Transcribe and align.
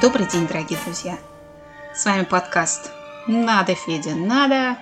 Добрый 0.00 0.26
день, 0.26 0.46
дорогие 0.46 0.78
друзья! 0.82 1.18
С 1.94 2.06
вами 2.06 2.24
подкаст 2.24 2.90
«Надо, 3.26 3.74
Федя, 3.74 4.14
надо!» 4.14 4.78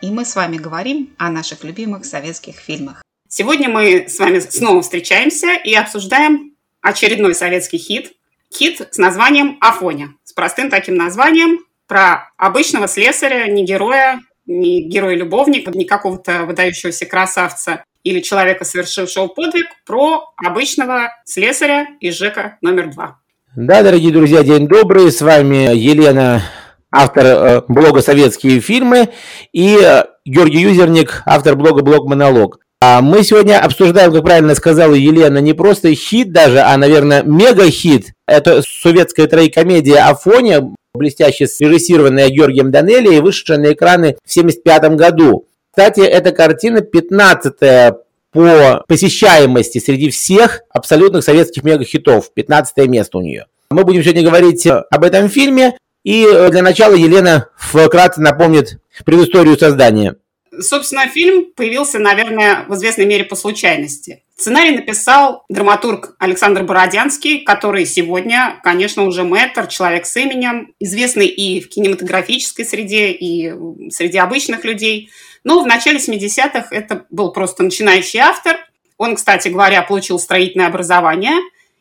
И 0.00 0.12
мы 0.12 0.24
с 0.24 0.36
вами 0.36 0.58
говорим 0.58 1.12
о 1.18 1.28
наших 1.28 1.64
любимых 1.64 2.04
советских 2.04 2.54
фильмах. 2.54 3.02
Сегодня 3.28 3.68
мы 3.68 4.08
с 4.08 4.16
вами 4.20 4.38
снова 4.38 4.80
встречаемся 4.82 5.54
и 5.54 5.74
обсуждаем 5.74 6.52
очередной 6.82 7.34
советский 7.34 7.78
хит. 7.78 8.12
Хит 8.52 8.86
с 8.92 8.96
названием 8.96 9.58
«Афоня». 9.60 10.14
С 10.22 10.32
простым 10.32 10.70
таким 10.70 10.94
названием 10.94 11.58
про 11.88 12.30
обычного 12.36 12.86
слесаря, 12.86 13.48
не 13.48 13.64
героя, 13.64 14.20
не 14.46 14.88
героя-любовника, 14.88 15.72
не 15.72 15.84
какого-то 15.84 16.44
выдающегося 16.44 17.06
красавца 17.06 17.82
или 18.04 18.20
человека, 18.20 18.64
совершившего 18.64 19.26
подвиг, 19.26 19.66
про 19.84 20.32
обычного 20.36 21.10
слесаря 21.24 21.88
из 21.98 22.14
ЖЭКа 22.14 22.58
номер 22.60 22.92
два. 22.92 23.18
Да, 23.56 23.84
дорогие 23.84 24.10
друзья, 24.10 24.42
день 24.42 24.66
добрый. 24.66 25.12
С 25.12 25.20
вами 25.20 25.76
Елена, 25.76 26.42
автор 26.90 27.24
э, 27.24 27.62
блога 27.68 28.02
«Советские 28.02 28.58
фильмы», 28.58 29.10
и 29.52 29.78
э, 29.80 30.06
Георгий 30.24 30.58
Юзерник, 30.58 31.22
автор 31.24 31.54
блога 31.54 31.84
«Блог 31.84 32.08
Монолог». 32.08 32.58
А 32.80 33.00
мы 33.00 33.22
сегодня 33.22 33.60
обсуждаем, 33.60 34.12
как 34.12 34.24
правильно 34.24 34.56
сказала 34.56 34.94
Елена, 34.94 35.38
не 35.38 35.52
просто 35.52 35.94
хит 35.94 36.32
даже, 36.32 36.62
а, 36.62 36.76
наверное, 36.76 37.22
мега-хит. 37.22 38.14
Это 38.26 38.60
советская 38.66 39.28
тройкомедия 39.28 40.08
«Афоня», 40.08 40.72
блестяще 40.92 41.46
срежиссированная 41.46 42.30
Георгием 42.30 42.72
Данелли 42.72 43.14
и 43.14 43.20
вышедшая 43.20 43.58
на 43.58 43.72
экраны 43.72 44.16
в 44.24 44.36
1975 44.36 44.96
году. 44.96 45.46
Кстати, 45.70 46.00
эта 46.00 46.32
картина 46.32 46.80
15 46.80 47.94
по 48.34 48.84
посещаемости 48.88 49.78
среди 49.78 50.10
всех 50.10 50.62
абсолютных 50.68 51.24
советских 51.24 51.62
мегахитов. 51.62 52.34
15 52.34 52.76
место 52.88 53.18
у 53.18 53.20
нее. 53.22 53.46
Мы 53.70 53.84
будем 53.84 54.02
сегодня 54.02 54.22
говорить 54.22 54.66
об 54.66 55.04
этом 55.04 55.30
фильме. 55.30 55.78
И 56.02 56.26
для 56.50 56.62
начала 56.62 56.94
Елена 56.94 57.48
вкратце 57.56 58.20
напомнит 58.20 58.78
предысторию 59.04 59.56
создания. 59.56 60.16
Собственно, 60.60 61.06
фильм 61.08 61.52
появился, 61.54 61.98
наверное, 61.98 62.64
в 62.68 62.74
известной 62.74 63.06
мере 63.06 63.24
по 63.24 63.36
случайности. 63.36 64.22
Сценарий 64.36 64.76
написал 64.76 65.44
драматург 65.48 66.16
Александр 66.18 66.64
Бородянский, 66.64 67.40
который 67.40 67.86
сегодня, 67.86 68.60
конечно, 68.62 69.04
уже 69.04 69.22
мэтр, 69.22 69.68
человек 69.68 70.06
с 70.06 70.16
именем, 70.16 70.74
известный 70.80 71.26
и 71.26 71.60
в 71.60 71.68
кинематографической 71.68 72.64
среде, 72.64 73.12
и 73.12 73.52
среди 73.90 74.18
обычных 74.18 74.64
людей– 74.64 75.10
но 75.44 75.60
в 75.60 75.66
начале 75.66 75.98
70-х 75.98 76.68
это 76.70 77.04
был 77.10 77.30
просто 77.30 77.62
начинающий 77.62 78.18
автор. 78.18 78.56
Он, 78.96 79.14
кстати 79.14 79.48
говоря, 79.48 79.82
получил 79.82 80.18
строительное 80.18 80.66
образование 80.66 81.36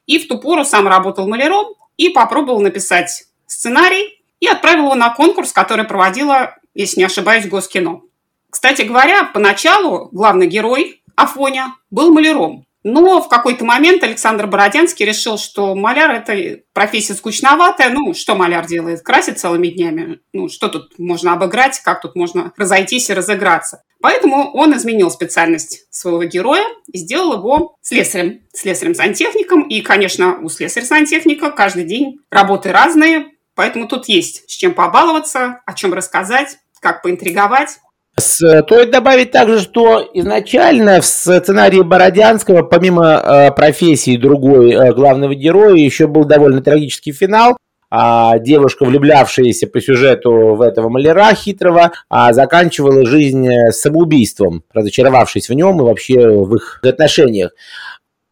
и 0.05 0.19
в 0.19 0.27
ту 0.27 0.37
пору 0.37 0.65
сам 0.65 0.87
работал 0.87 1.27
маляром 1.27 1.67
и 1.95 2.09
попробовал 2.09 2.59
написать 2.59 3.25
сценарий 3.47 4.21
и 4.41 4.47
отправил 4.47 4.85
его 4.85 4.95
на 4.95 5.13
конкурс, 5.13 5.53
который 5.53 5.85
проводила, 5.85 6.57
если 6.73 6.99
не 6.99 7.05
ошибаюсь, 7.05 7.47
Госкино. 7.47 8.01
Кстати 8.53 8.83
говоря, 8.83 9.23
поначалу 9.23 10.09
главный 10.11 10.45
герой 10.45 11.01
Афоня 11.15 11.73
был 11.89 12.13
маляром. 12.13 12.67
Но 12.83 13.19
в 13.19 13.27
какой-то 13.27 13.65
момент 13.65 14.03
Александр 14.03 14.45
Бородянский 14.45 15.07
решил, 15.07 15.39
что 15.39 15.73
маляр– 15.73 16.11
это 16.11 16.59
профессия 16.71 17.15
скучноватая. 17.15 17.89
Ну, 17.89 18.13
что 18.13 18.35
маляр 18.35 18.67
делает? 18.67 19.01
Красит 19.01 19.39
целыми 19.39 19.69
днями. 19.69 20.19
Ну, 20.33 20.49
что 20.49 20.69
тут 20.69 20.99
можно 20.99 21.33
обыграть, 21.33 21.79
как 21.79 22.01
тут 22.01 22.15
можно 22.15 22.53
разойтись 22.55 23.09
и 23.09 23.13
разыграться. 23.15 23.81
Поэтому 24.03 24.51
он 24.53 24.77
изменил 24.77 25.09
специальность 25.09 25.87
своего 25.89 26.23
героя 26.25 26.65
и 26.91 26.99
сделал 26.99 27.33
его 27.39 27.75
слесарем, 27.81 28.41
слесарем-сантехником. 28.53 29.67
И, 29.67 29.81
конечно, 29.81 30.37
у 30.39 30.49
слесаря-сантехника 30.49 31.49
каждый 31.49 31.85
день 31.85 32.19
работы 32.29 32.71
разные, 32.71 33.31
поэтому 33.55 33.87
тут 33.87 34.07
есть 34.09 34.47
с 34.47 34.53
чем 34.53 34.75
побаловаться, 34.75 35.63
о 35.65 35.73
чем 35.73 35.91
рассказать, 35.91 36.57
как 36.81 37.01
поинтриговать. 37.01 37.79
Стоит 38.23 38.91
добавить 38.91 39.31
также, 39.31 39.59
что 39.59 40.09
изначально 40.13 41.01
в 41.01 41.05
сценарии 41.05 41.81
Бородянского, 41.81 42.63
помимо 42.63 43.05
э, 43.05 43.51
профессии 43.51 44.17
другой 44.17 44.71
э, 44.71 44.93
главного 44.93 45.35
героя, 45.35 45.75
еще 45.75 46.07
был 46.07 46.25
довольно 46.25 46.61
трагический 46.61 47.11
финал. 47.11 47.57
А 47.95 48.39
девушка, 48.39 48.85
влюблявшаяся 48.85 49.67
по 49.67 49.79
сюжету 49.79 50.55
в 50.55 50.61
этого 50.61 50.89
маляра 50.89 51.35
хитрого, 51.35 51.91
а 52.09 52.33
заканчивала 52.33 53.05
жизнь 53.05 53.47
э, 53.47 53.71
самоубийством, 53.71 54.63
разочаровавшись 54.73 55.49
в 55.49 55.53
нем 55.53 55.79
и 55.79 55.83
вообще 55.83 56.27
в 56.27 56.55
их 56.55 56.79
отношениях. 56.81 57.51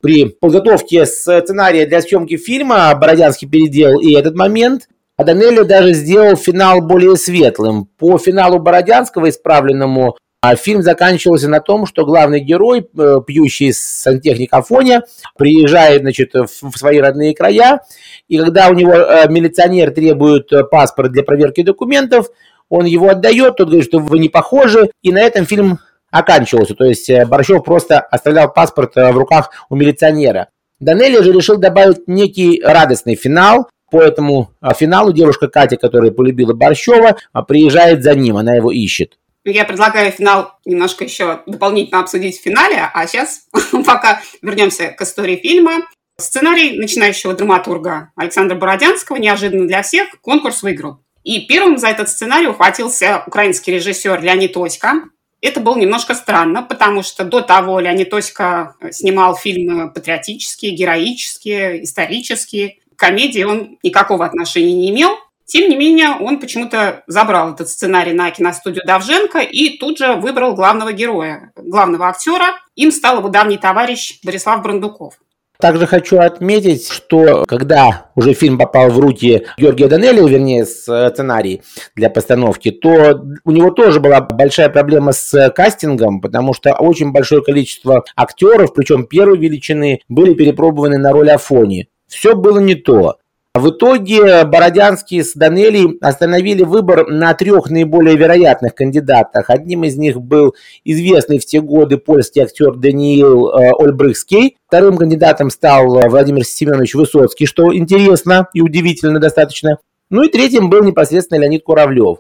При 0.02 0.26
подготовке 0.26 1.06
сценария 1.06 1.86
для 1.86 2.02
съемки 2.02 2.38
фильма 2.38 2.96
Бородянский 2.96 3.48
переделал 3.48 4.00
и 4.00 4.16
этот 4.16 4.36
момент, 4.36 4.88
а 5.22 5.24
Данелли 5.24 5.62
даже 5.62 5.94
сделал 5.94 6.36
финал 6.36 6.82
более 6.82 7.16
светлым. 7.16 7.86
По 8.00 8.18
финалу 8.18 8.58
Бородянского, 8.58 9.30
исправленному, 9.30 10.18
а, 10.42 10.56
фильм 10.56 10.82
заканчивался 10.82 11.48
на 11.48 11.60
том, 11.60 11.86
что 11.86 12.08
главный 12.08 12.40
герой, 12.40 12.80
э, 12.98 13.18
пьющий 13.28 13.72
сантехник 13.72 14.52
Афоня, 14.52 15.04
приезжает 15.38 16.02
значит, 16.02 16.32
в 16.34 16.76
свои 16.76 17.00
родные 17.00 17.36
края, 17.36 17.82
и 18.30 18.40
когда 18.40 18.70
у 18.70 18.74
него 18.74 18.94
э, 18.94 19.30
милиционер 19.30 19.92
требует 19.92 20.52
э, 20.52 20.64
паспорт 20.64 21.12
для 21.12 21.22
проверки 21.22 21.62
документов, 21.62 22.26
он 22.70 22.86
его 22.86 23.10
отдает, 23.10 23.58
тот 23.58 23.68
говорит, 23.68 23.88
что 23.88 24.00
вы 24.00 24.18
не 24.18 24.30
похожи, 24.30 24.90
и 25.04 25.12
на 25.12 25.20
этом 25.22 25.46
фильм 25.46 25.78
оканчивался. 26.10 26.74
То 26.74 26.86
есть 26.86 27.12
Борщев 27.28 27.64
просто 27.64 28.00
оставлял 28.00 28.52
паспорт 28.52 28.96
в 28.96 29.16
руках 29.16 29.52
у 29.70 29.76
милиционера. 29.76 30.48
Данелли 30.80 31.22
же 31.22 31.32
решил 31.32 31.58
добавить 31.58 32.08
некий 32.08 32.60
радостный 32.64 33.14
финал, 33.14 33.68
по 33.92 34.02
этому 34.02 34.52
а, 34.62 34.74
финалу 34.74 35.12
девушка 35.12 35.48
Катя, 35.48 35.78
которая 35.78 36.12
полюбила 36.12 36.54
Борщева, 36.54 37.18
а, 37.34 37.44
приезжает 37.44 38.02
за 38.02 38.16
ним, 38.16 38.38
она 38.38 38.56
его 38.56 38.72
ищет. 38.72 39.20
Я 39.44 39.66
предлагаю 39.66 40.12
финал 40.12 40.54
немножко 40.66 41.04
еще 41.04 41.42
дополнительно 41.46 42.00
обсудить 42.00 42.40
в 42.40 42.44
финале, 42.44 42.90
а 42.94 43.06
сейчас 43.06 43.48
пока 43.86 44.22
вернемся 44.42 44.88
к 44.88 45.02
истории 45.02 45.36
фильма. 45.36 45.88
Сценарий 46.18 46.78
начинающего 46.78 47.34
драматурга 47.34 48.12
Александра 48.16 48.56
Бородянского 48.56 49.18
неожиданно 49.18 49.68
для 49.68 49.82
всех 49.82 50.22
конкурс 50.22 50.64
выиграл. 50.64 51.00
И 51.24 51.46
первым 51.48 51.78
за 51.78 51.88
этот 51.88 52.10
сценарий 52.10 52.48
ухватился 52.48 53.24
украинский 53.28 53.74
режиссер 53.74 54.22
Леонид 54.22 54.56
Оська. 54.56 55.04
Это 55.42 55.60
было 55.60 55.78
немножко 55.78 56.14
странно, 56.14 56.62
потому 56.62 57.02
что 57.02 57.26
до 57.26 57.42
того 57.42 57.80
Леонид 57.80 58.14
Оська 58.14 58.76
снимал 58.92 59.36
фильмы 59.36 59.92
патриотические, 59.92 60.76
героические, 60.76 61.84
исторические 61.84 62.81
комедии 63.02 63.44
он 63.44 63.78
никакого 63.84 64.26
отношения 64.26 64.74
не 64.74 64.92
имел. 64.92 65.18
Тем 65.46 65.70
не 65.70 65.76
менее, 65.76 66.12
он 66.12 66.40
почему-то 66.40 67.04
забрал 67.08 67.54
этот 67.54 67.68
сценарий 67.68 68.14
на 68.14 68.32
киностудию 68.32 68.86
Давженко 68.86 69.40
и 69.40 69.78
тут 69.78 69.98
же 69.98 70.14
выбрал 70.14 70.54
главного 70.54 70.94
героя, 70.94 71.52
главного 71.58 72.08
актера. 72.08 72.60
Им 72.76 72.92
стал 72.92 73.18
его 73.18 73.28
давний 73.28 73.58
товарищ 73.58 74.20
Борислав 74.24 74.62
Брандуков. 74.62 75.16
Также 75.60 75.86
хочу 75.86 76.18
отметить, 76.18 76.90
что 76.90 77.46
когда 77.48 78.08
уже 78.16 78.34
фильм 78.34 78.58
попал 78.58 78.90
в 78.90 79.00
руки 79.00 79.46
Георгия 79.58 79.88
Данелли, 79.88 80.28
вернее, 80.28 80.66
сценарий 80.66 81.62
для 81.96 82.10
постановки, 82.10 82.72
то 82.72 83.24
у 83.44 83.52
него 83.52 83.70
тоже 83.70 84.00
была 84.00 84.22
большая 84.22 84.70
проблема 84.70 85.12
с 85.12 85.52
кастингом, 85.52 86.20
потому 86.20 86.54
что 86.54 86.74
очень 86.74 87.12
большое 87.12 87.44
количество 87.44 88.04
актеров, 88.16 88.74
причем 88.74 89.06
первой 89.06 89.38
величины, 89.38 90.00
были 90.10 90.34
перепробованы 90.34 90.98
на 90.98 91.12
роль 91.12 91.30
Афони 91.30 91.90
все 92.12 92.36
было 92.36 92.60
не 92.60 92.76
то. 92.76 93.18
В 93.54 93.70
итоге 93.70 94.46
Бородянский 94.46 95.24
с 95.24 95.34
Данелли 95.34 95.98
остановили 96.00 96.64
выбор 96.64 97.08
на 97.10 97.34
трех 97.34 97.70
наиболее 97.70 98.16
вероятных 98.16 98.76
кандидатах. 98.76 99.50
Одним 99.50 99.84
из 99.84 99.98
них 99.98 100.22
был 100.22 100.56
известный 100.86 101.38
в 101.38 101.46
те 101.46 101.60
годы 101.60 101.98
польский 101.98 102.44
актер 102.44 102.76
Даниил 102.76 103.50
э, 103.50 103.72
Ольбрыхский. 103.78 104.56
Вторым 104.68 104.98
кандидатом 104.98 105.50
стал 105.50 105.86
Владимир 106.10 106.46
Семенович 106.46 106.96
Высоцкий, 106.96 107.46
что 107.46 107.76
интересно 107.76 108.48
и 108.54 108.62
удивительно 108.62 109.20
достаточно. 109.20 109.80
Ну 110.10 110.24
и 110.24 110.30
третьим 110.30 110.70
был 110.70 110.84
непосредственно 110.84 111.42
Леонид 111.42 111.64
Куравлев. 111.64 112.20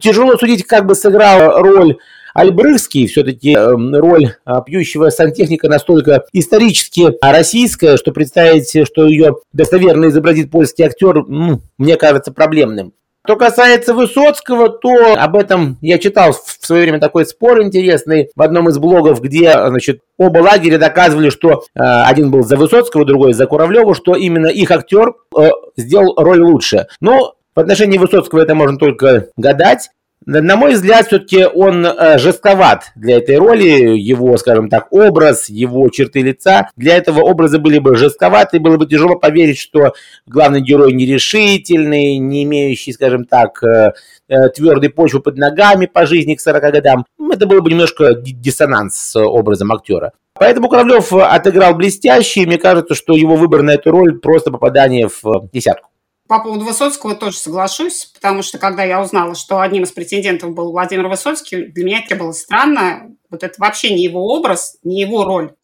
Тяжело 0.00 0.36
судить, 0.38 0.64
как 0.64 0.86
бы 0.86 0.94
сыграл 0.94 1.60
роль 1.62 1.98
Альбрыхский, 2.34 3.06
все-таки 3.06 3.54
эм, 3.54 3.94
роль 3.94 4.34
а, 4.44 4.60
пьющего 4.62 5.10
сантехника 5.10 5.68
настолько 5.68 6.24
исторически 6.32 7.08
российская, 7.22 7.96
что 7.96 8.12
представить, 8.12 8.86
что 8.86 9.06
ее 9.06 9.36
достоверно 9.52 10.06
изобразит 10.06 10.50
польский 10.50 10.84
актер, 10.84 11.24
ну, 11.26 11.60
мне 11.78 11.96
кажется 11.96 12.32
проблемным. 12.32 12.92
Что 13.26 13.36
касается 13.36 13.92
Высоцкого, 13.92 14.70
то 14.70 15.14
об 15.14 15.36
этом 15.36 15.76
я 15.82 15.98
читал 15.98 16.32
в 16.32 16.66
свое 16.66 16.82
время 16.82 17.00
такой 17.00 17.26
спор 17.26 17.62
интересный 17.62 18.30
в 18.34 18.40
одном 18.40 18.70
из 18.70 18.78
блогов, 18.78 19.20
где 19.20 19.52
значит, 19.52 20.00
оба 20.16 20.38
лагеря 20.38 20.78
доказывали, 20.78 21.28
что 21.28 21.62
э, 21.74 21.80
один 21.80 22.30
был 22.30 22.42
за 22.42 22.56
Высоцкого, 22.56 23.04
другой 23.04 23.34
за 23.34 23.46
Куравлева, 23.46 23.94
что 23.94 24.14
именно 24.14 24.46
их 24.46 24.70
актер 24.70 25.14
э, 25.38 25.50
сделал 25.76 26.14
роль 26.16 26.40
лучше. 26.40 26.86
Но 27.00 27.34
в 27.54 27.60
отношении 27.60 27.98
Высоцкого 27.98 28.40
это 28.40 28.54
можно 28.54 28.78
только 28.78 29.26
гадать. 29.36 29.90
На 30.26 30.54
мой 30.54 30.74
взгляд, 30.74 31.06
все-таки 31.06 31.46
он 31.46 31.86
э, 31.86 32.18
жестковат 32.18 32.92
для 32.94 33.16
этой 33.16 33.38
роли. 33.38 33.98
Его, 33.98 34.36
скажем 34.36 34.68
так, 34.68 34.88
образ, 34.92 35.48
его 35.48 35.88
черты 35.88 36.20
лица 36.20 36.68
для 36.76 36.98
этого 36.98 37.20
образа 37.20 37.58
были 37.58 37.78
бы 37.78 37.96
жестковаты. 37.96 38.60
Было 38.60 38.76
бы 38.76 38.86
тяжело 38.86 39.16
поверить, 39.16 39.58
что 39.58 39.94
главный 40.26 40.60
герой 40.60 40.92
нерешительный, 40.92 42.18
не 42.18 42.42
имеющий, 42.42 42.92
скажем 42.92 43.24
так, 43.24 43.62
э, 43.64 43.92
э, 44.28 44.48
твердой 44.50 44.90
почвы 44.90 45.20
под 45.20 45.38
ногами 45.38 45.86
по 45.86 46.04
жизни 46.04 46.34
к 46.34 46.40
40 46.42 46.70
годам. 46.70 47.06
Это 47.32 47.46
было 47.46 47.62
бы 47.62 47.70
немножко 47.70 48.14
диссонанс 48.14 48.96
с 48.96 49.18
образом 49.18 49.72
актера. 49.72 50.12
Поэтому 50.34 50.68
Куравлев 50.68 51.12
отыграл 51.14 51.74
блестяще, 51.74 52.42
и 52.42 52.46
мне 52.46 52.58
кажется, 52.58 52.94
что 52.94 53.14
его 53.14 53.36
выбор 53.36 53.62
на 53.62 53.70
эту 53.70 53.90
роль 53.90 54.18
просто 54.20 54.50
попадание 54.50 55.08
в 55.08 55.48
десятку. 55.50 55.89
По 56.30 56.38
поводу 56.38 56.64
Высоцкого 56.64 57.16
тоже 57.16 57.38
соглашусь, 57.38 58.04
потому 58.14 58.42
что 58.42 58.58
когда 58.58 58.84
я 58.84 59.02
узнала, 59.02 59.34
что 59.34 59.58
одним 59.58 59.82
из 59.82 59.90
претендентов 59.90 60.54
был 60.54 60.70
Владимир 60.70 61.08
Высоцкий, 61.08 61.64
для 61.64 61.84
меня 61.84 62.04
это 62.06 62.14
было 62.14 62.30
странно. 62.30 63.16
Вот 63.30 63.42
это 63.42 63.54
вообще 63.58 63.92
не 63.92 64.04
его 64.04 64.24
образ, 64.24 64.76
не 64.84 65.00
его 65.00 65.24
роль. 65.24 65.54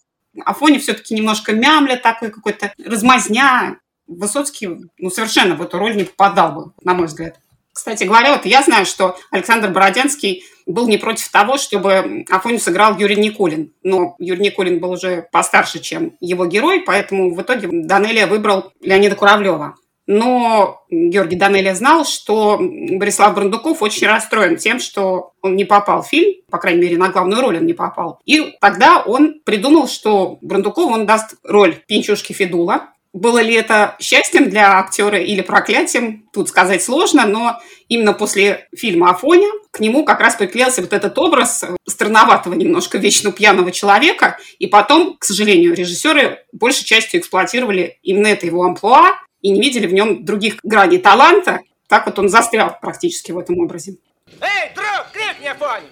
Афоня 0.45 0.81
все-таки 0.81 1.15
немножко 1.15 1.53
мямля 1.53 1.95
такой 1.95 2.33
какой-то, 2.33 2.75
размазня. 2.85 3.79
Высоцкий 4.09 4.91
ну, 4.99 5.09
совершенно 5.09 5.55
в 5.55 5.63
эту 5.63 5.79
роль 5.79 5.95
не 5.95 6.03
попадал 6.03 6.51
бы, 6.51 6.73
на 6.83 6.95
мой 6.95 7.07
взгляд. 7.07 7.39
Кстати 7.73 8.03
говоря, 8.03 8.33
вот 8.35 8.45
я 8.45 8.65
знаю, 8.65 8.87
что 8.87 9.17
Александр 9.31 9.71
Бородянский 9.71 10.43
был 10.67 10.89
не 10.89 10.99
против 10.99 11.29
того, 11.29 11.59
чтобы 11.59 12.25
Афоню 12.29 12.59
сыграл 12.59 12.99
Юрий 12.99 13.15
Никулин. 13.15 13.73
Но 13.85 14.17
Юрий 14.19 14.47
Никулин 14.47 14.81
был 14.81 14.91
уже 14.91 15.29
постарше, 15.31 15.79
чем 15.79 16.17
его 16.19 16.45
герой, 16.45 16.81
поэтому 16.81 17.33
в 17.37 17.41
итоге 17.41 17.69
Данелия 17.71 18.27
выбрал 18.27 18.73
Леонида 18.81 19.15
Куравлева. 19.15 19.77
Но 20.07 20.85
Георгий 20.89 21.37
Данелия 21.37 21.75
знал, 21.75 22.05
что 22.05 22.59
Борислав 22.61 23.35
Брандуков 23.35 23.83
очень 23.83 24.07
расстроен 24.07 24.57
тем, 24.57 24.79
что 24.79 25.33
он 25.43 25.57
не 25.57 25.65
попал 25.65 26.03
в 26.03 26.09
фильм, 26.09 26.35
по 26.51 26.59
крайней 26.59 26.83
мере, 26.83 26.97
на 26.97 27.09
главную 27.09 27.43
роль 27.43 27.59
он 27.59 27.67
не 27.67 27.75
попал. 27.75 28.21
И 28.25 28.55
тогда 28.61 29.03
он 29.03 29.41
придумал, 29.45 29.89
что 29.89 30.39
Брандукову 30.41 30.93
он 30.93 31.07
даст 31.07 31.35
роль 31.43 31.77
Пинчушки 31.87 32.33
Федула. 32.33 32.91
Было 33.13 33.39
ли 33.41 33.55
это 33.55 33.97
счастьем 33.99 34.51
для 34.51 34.79
актера 34.79 35.19
или 35.19 35.41
проклятием, 35.41 36.29
тут 36.35 36.51
сказать 36.51 36.83
сложно, 36.83 37.25
но 37.25 37.59
именно 37.89 38.13
после 38.13 38.69
фильма 38.77 39.11
«Афоня» 39.11 39.49
к 39.71 39.81
нему 39.81 40.05
как 40.05 40.21
раз 40.21 40.37
приклеился 40.37 40.83
вот 40.83 40.93
этот 40.93 41.19
образ 41.19 41.65
странноватого 41.89 42.53
немножко 42.53 42.99
вечно 42.99 43.33
пьяного 43.33 43.73
человека, 43.73 44.39
и 44.59 44.67
потом, 44.67 45.17
к 45.19 45.25
сожалению, 45.25 45.75
режиссеры 45.75 46.45
большей 46.53 46.85
частью 46.85 47.21
эксплуатировали 47.21 47.99
именно 48.03 48.27
это 48.27 48.45
его 48.45 48.63
амплуа, 48.65 49.15
и 49.41 49.51
не 49.51 49.61
видели 49.61 49.87
в 49.87 49.93
нем 49.93 50.25
других 50.25 50.57
граней 50.63 50.99
таланта. 50.99 51.61
Так 51.89 52.07
вот 52.07 52.19
он 52.19 52.29
застрял 52.29 52.79
практически 52.81 53.33
в 53.33 53.39
этом 53.39 53.59
образе. 53.59 53.97
Эй, 54.41 54.75
друг, 54.75 55.07
крикни 55.13 55.47
Афоню! 55.47 55.87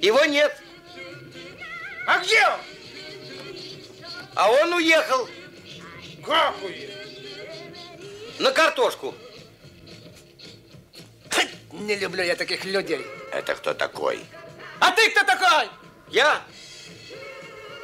Его 0.00 0.24
нет. 0.26 0.54
А 2.06 2.18
где 2.18 2.42
он? 2.46 2.60
А 4.34 4.50
он 4.50 4.74
уехал. 4.74 5.28
Как 6.24 6.54
уехал? 6.62 6.94
На 8.38 8.50
картошку. 8.50 9.14
Не 11.72 11.96
люблю 11.96 12.22
я 12.22 12.36
таких 12.36 12.64
людей. 12.64 13.04
Это 13.32 13.54
кто 13.54 13.74
такой? 13.74 14.20
А 14.80 14.90
ты 14.92 15.10
кто 15.10 15.24
такой? 15.24 15.68
Я? 16.10 16.40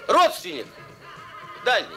Родственник. 0.06 0.66
Дальний. 1.64 1.96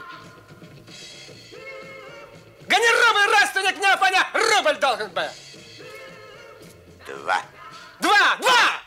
Рубль, 2.68 3.32
родственник 3.32 3.78
не 3.78 3.98
поня, 3.98 4.28
рубль 4.34 4.80
должен 4.80 5.10
быть. 5.14 5.44
Два. 7.06 7.42
Два, 8.02 8.38
два! 8.40 8.84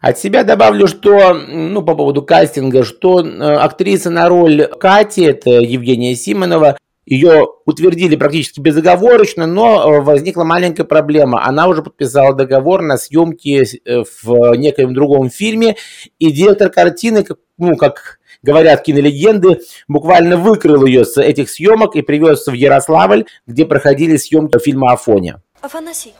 От 0.00 0.18
себя 0.18 0.42
добавлю, 0.42 0.88
что, 0.88 1.32
ну, 1.32 1.82
по 1.82 1.94
поводу 1.94 2.22
кастинга, 2.22 2.84
что 2.84 3.20
э, 3.20 3.54
актриса 3.54 4.10
на 4.10 4.28
роль 4.28 4.66
Кати, 4.66 5.22
это 5.22 5.50
Евгения 5.50 6.16
Симонова, 6.16 6.76
ее 7.04 7.48
утвердили 7.66 8.16
практически 8.16 8.60
безоговорочно, 8.60 9.46
но 9.46 9.82
э, 9.82 10.00
возникла 10.00 10.44
маленькая 10.44 10.84
проблема. 10.84 11.44
Она 11.44 11.68
уже 11.68 11.82
подписала 11.82 12.34
договор 12.34 12.82
на 12.82 12.96
съемки 12.96 13.64
э, 13.84 14.04
в 14.22 14.54
некоем 14.56 14.94
другом 14.94 15.30
фильме, 15.30 15.76
и 16.18 16.30
директор 16.32 16.70
картины, 16.70 17.24
ну, 17.62 17.76
как 17.76 18.18
говорят 18.42 18.82
кинолегенды, 18.82 19.60
буквально 19.86 20.36
выкрыл 20.36 20.84
ее 20.84 21.04
с 21.04 21.16
этих 21.16 21.48
съемок 21.48 21.94
и 21.94 22.02
привез 22.02 22.46
в 22.46 22.52
Ярославль, 22.52 23.24
где 23.46 23.64
проходили 23.64 24.16
съемки 24.16 24.58
фильма 24.58 24.92
«Афоня». 24.92 25.40
Афанасий, 25.60 26.12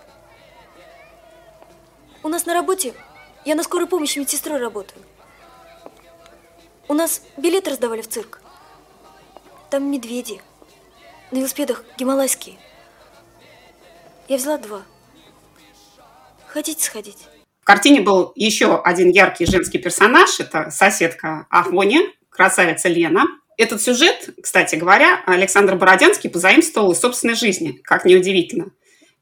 у 2.23 2.29
нас 2.29 2.47
на 2.47 2.55
работе, 2.55 2.95
я 3.45 3.57
на 3.57 3.65
скорой 3.65 3.89
помощи 3.89 4.21
медсестрой 4.21 4.61
работаю. 4.61 5.03
У 6.87 6.95
нас 6.95 7.23
билеты 7.37 7.71
раздавали 7.71 8.03
в 8.03 8.09
цирк. 8.09 8.41
Там 9.69 9.91
медведи. 9.91 10.41
На 11.33 11.39
велосипедах 11.39 11.85
гималайские. 11.99 12.57
Я 14.29 14.37
взяла 14.37 14.59
два. 14.59 14.83
Хотите 16.47 16.85
сходить? 16.85 17.27
В 17.63 17.65
картине 17.65 18.01
был 18.01 18.33
еще 18.35 18.81
один 18.83 19.11
яркий 19.11 19.47
женский 19.47 19.79
персонаж. 19.79 20.41
Это 20.41 20.71
соседка 20.71 21.47
Афони, 21.49 22.01
красавица 22.29 22.89
Лена. 22.89 23.23
Этот 23.57 23.81
сюжет, 23.81 24.31
кстати 24.43 24.75
говоря, 24.75 25.23
Александр 25.27 25.77
Бородянский 25.77 26.29
позаимствовал 26.29 26.91
из 26.91 26.99
собственной 26.99 27.37
жизни, 27.37 27.81
как 27.85 28.05
неудивительно. 28.05 28.73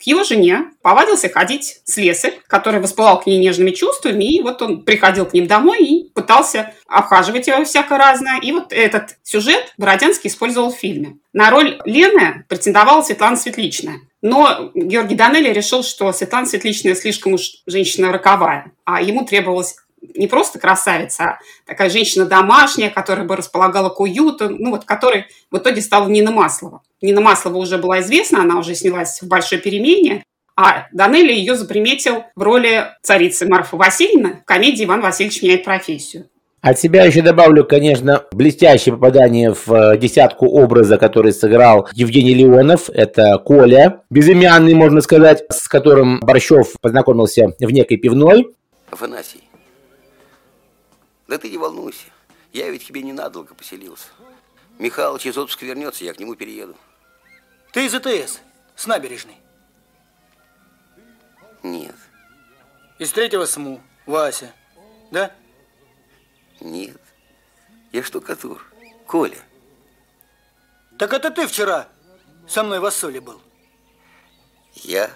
К 0.02 0.06
его 0.06 0.24
жене 0.24 0.70
повадился 0.80 1.28
ходить 1.28 1.82
слесарь, 1.84 2.40
который 2.46 2.80
воспылал 2.80 3.20
к 3.20 3.26
ней 3.26 3.38
нежными 3.38 3.70
чувствами, 3.70 4.24
и 4.24 4.42
вот 4.42 4.62
он 4.62 4.82
приходил 4.82 5.26
к 5.26 5.34
ним 5.34 5.46
домой 5.46 5.78
и 5.80 6.10
пытался 6.14 6.72
обхаживать 6.88 7.48
ее 7.48 7.62
всякое 7.66 7.98
разное. 7.98 8.40
И 8.40 8.50
вот 8.50 8.72
этот 8.72 9.18
сюжет 9.22 9.74
Бородянский 9.76 10.30
использовал 10.30 10.72
в 10.72 10.78
фильме. 10.78 11.18
На 11.34 11.50
роль 11.50 11.78
Лены 11.84 12.46
претендовала 12.48 13.02
Светлана 13.02 13.36
Светличная. 13.36 14.00
Но 14.22 14.70
Георгий 14.74 15.16
Данелли 15.16 15.52
решил, 15.52 15.82
что 15.82 16.10
Светлана 16.12 16.46
Светличная 16.46 16.94
слишком 16.94 17.34
уж 17.34 17.62
женщина 17.66 18.10
роковая, 18.10 18.72
а 18.84 19.02
ему 19.02 19.26
требовалась 19.26 19.76
не 20.14 20.26
просто 20.26 20.58
красавица, 20.58 21.24
а 21.24 21.38
такая 21.66 21.90
женщина 21.90 22.26
домашняя, 22.26 22.90
которая 22.90 23.26
бы 23.26 23.36
располагала 23.36 23.88
к 23.90 24.00
уюту, 24.00 24.48
ну 24.48 24.70
вот 24.70 24.84
которой 24.84 25.26
в 25.50 25.58
итоге 25.58 25.80
стала 25.80 26.08
Нина 26.08 26.30
Маслова. 26.30 26.82
Нина 27.00 27.20
Маслова 27.20 27.56
уже 27.56 27.78
была 27.78 28.00
известна, 28.00 28.42
она 28.42 28.58
уже 28.58 28.74
снялась 28.74 29.20
в 29.20 29.28
«Большой 29.28 29.58
перемене», 29.58 30.22
а 30.56 30.86
Данелли 30.92 31.32
ее 31.32 31.54
заприметил 31.54 32.24
в 32.36 32.42
роли 32.42 32.88
царицы 33.02 33.46
Марфы 33.46 33.76
Васильевны 33.76 34.40
в 34.42 34.44
комедии 34.44 34.84
«Иван 34.84 35.00
Васильевич 35.00 35.42
меняет 35.42 35.64
профессию». 35.64 36.28
От 36.62 36.78
себя 36.78 37.04
еще 37.04 37.22
добавлю, 37.22 37.64
конечно, 37.64 38.24
блестящее 38.32 38.94
попадание 38.94 39.54
в 39.54 39.72
э, 39.72 39.96
десятку 39.96 40.46
образа, 40.46 40.98
который 40.98 41.32
сыграл 41.32 41.88
Евгений 41.94 42.34
Леонов. 42.34 42.90
Это 42.90 43.38
Коля, 43.38 44.02
безымянный, 44.10 44.74
можно 44.74 45.00
сказать, 45.00 45.42
с 45.48 45.66
которым 45.68 46.20
Борщев 46.20 46.74
познакомился 46.82 47.54
в 47.58 47.70
некой 47.70 47.96
пивной. 47.96 48.48
Афанасий, 48.90 49.40
да 51.30 51.38
ты 51.38 51.48
не 51.48 51.58
волнуйся. 51.58 52.06
Я 52.52 52.68
ведь 52.70 52.84
тебе 52.84 53.02
ненадолго 53.02 53.54
поселился. 53.54 54.08
Михалыч 54.80 55.26
из 55.26 55.38
отпуска 55.38 55.64
вернется, 55.64 56.04
я 56.04 56.12
к 56.12 56.18
нему 56.18 56.34
перееду. 56.34 56.76
Ты 57.72 57.86
из 57.86 57.94
ИТС, 57.94 58.40
с 58.74 58.86
набережной. 58.88 59.36
Нет. 61.62 61.94
Из 62.98 63.12
третьего 63.12 63.44
СМУ, 63.44 63.80
Вася. 64.06 64.52
Да? 65.12 65.32
Нет. 66.58 67.00
Я 67.92 68.02
штукатур. 68.02 68.66
Коля. 69.06 69.38
Так 70.98 71.12
это 71.12 71.30
ты 71.30 71.46
вчера 71.46 71.86
со 72.48 72.64
мной 72.64 72.80
в 72.80 72.84
Ассоле 72.86 73.20
был. 73.20 73.40
Я? 74.74 75.12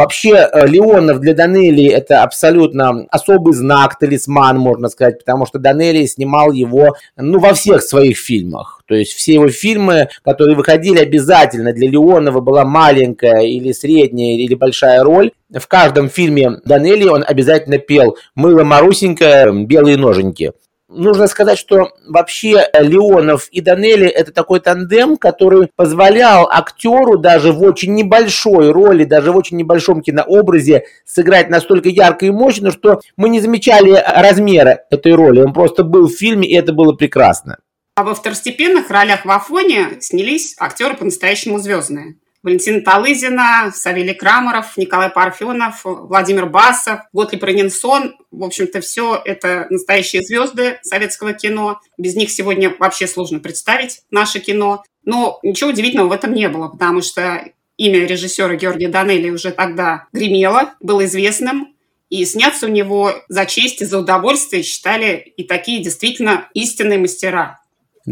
Вообще, 0.00 0.48
э, 0.50 0.66
Леонов 0.66 1.20
для 1.20 1.34
Данелии 1.34 1.90
это 1.90 2.22
абсолютно 2.22 3.06
особый 3.10 3.52
знак, 3.52 3.98
талисман, 3.98 4.56
можно 4.58 4.88
сказать, 4.88 5.18
потому 5.18 5.44
что 5.44 5.58
Данелли 5.58 6.06
снимал 6.06 6.52
его, 6.52 6.96
ну, 7.18 7.38
во 7.38 7.52
всех 7.52 7.82
своих 7.82 8.16
фильмах. 8.16 8.82
То 8.86 8.94
есть 8.94 9.12
все 9.12 9.34
его 9.34 9.48
фильмы, 9.50 10.08
которые 10.24 10.56
выходили 10.56 11.00
обязательно 11.00 11.74
для 11.74 11.90
Леонова, 11.90 12.40
была 12.40 12.64
маленькая 12.64 13.42
или 13.42 13.72
средняя 13.72 14.38
или 14.38 14.54
большая 14.54 15.02
роль. 15.04 15.32
В 15.54 15.68
каждом 15.68 16.08
фильме 16.08 16.60
Данелли 16.64 17.04
он 17.06 17.22
обязательно 17.22 17.76
пел 17.76 18.16
«Мыло 18.34 18.64
Марусенька, 18.64 19.50
белые 19.52 19.98
ноженьки» 19.98 20.52
нужно 20.90 21.26
сказать, 21.26 21.58
что 21.58 21.92
вообще 22.06 22.68
Леонов 22.78 23.48
и 23.48 23.60
Данелли 23.60 24.06
это 24.06 24.32
такой 24.32 24.60
тандем, 24.60 25.16
который 25.16 25.70
позволял 25.76 26.48
актеру 26.50 27.16
даже 27.16 27.52
в 27.52 27.62
очень 27.62 27.94
небольшой 27.94 28.70
роли, 28.70 29.04
даже 29.04 29.32
в 29.32 29.36
очень 29.36 29.56
небольшом 29.56 30.02
кинообразе 30.02 30.84
сыграть 31.04 31.48
настолько 31.48 31.88
ярко 31.88 32.26
и 32.26 32.30
мощно, 32.30 32.70
что 32.70 33.00
мы 33.16 33.28
не 33.28 33.40
замечали 33.40 33.92
размера 33.92 34.84
этой 34.90 35.14
роли. 35.14 35.40
Он 35.40 35.52
просто 35.52 35.84
был 35.84 36.08
в 36.08 36.12
фильме, 36.12 36.48
и 36.48 36.54
это 36.54 36.72
было 36.72 36.92
прекрасно. 36.92 37.58
А 37.94 38.04
во 38.04 38.14
второстепенных 38.14 38.90
ролях 38.90 39.24
в 39.24 39.30
Афоне 39.30 40.00
снялись 40.00 40.54
актеры 40.58 40.94
по-настоящему 40.96 41.58
звездные. 41.58 42.16
Валентина 42.42 42.80
Талызина, 42.80 43.70
Савелий 43.74 44.14
Крамаров, 44.14 44.76
Николай 44.78 45.10
Парфенов, 45.10 45.82
Владимир 45.84 46.46
Басов, 46.46 47.00
Готлиб 47.12 47.44
Ранинсон. 47.44 48.16
В 48.30 48.42
общем-то, 48.42 48.80
все 48.80 49.20
это 49.22 49.66
настоящие 49.68 50.22
звезды 50.22 50.78
советского 50.82 51.34
кино. 51.34 51.80
Без 51.98 52.14
них 52.16 52.30
сегодня 52.30 52.74
вообще 52.78 53.06
сложно 53.06 53.40
представить 53.40 54.00
наше 54.10 54.40
кино. 54.40 54.84
Но 55.04 55.38
ничего 55.42 55.70
удивительного 55.70 56.08
в 56.08 56.12
этом 56.12 56.32
не 56.32 56.48
было, 56.48 56.68
потому 56.68 57.02
что 57.02 57.44
имя 57.76 58.06
режиссера 58.06 58.54
Георгия 58.54 58.88
Данелли 58.88 59.30
уже 59.30 59.50
тогда 59.50 60.06
гремело, 60.12 60.74
было 60.80 61.04
известным. 61.04 61.74
И 62.08 62.24
сняться 62.24 62.66
у 62.66 62.70
него 62.70 63.12
за 63.28 63.46
честь 63.46 63.82
и 63.82 63.84
за 63.84 63.98
удовольствие 63.98 64.62
считали 64.64 65.32
и 65.36 65.44
такие 65.44 65.82
действительно 65.82 66.48
истинные 66.54 66.98
мастера. 66.98 67.59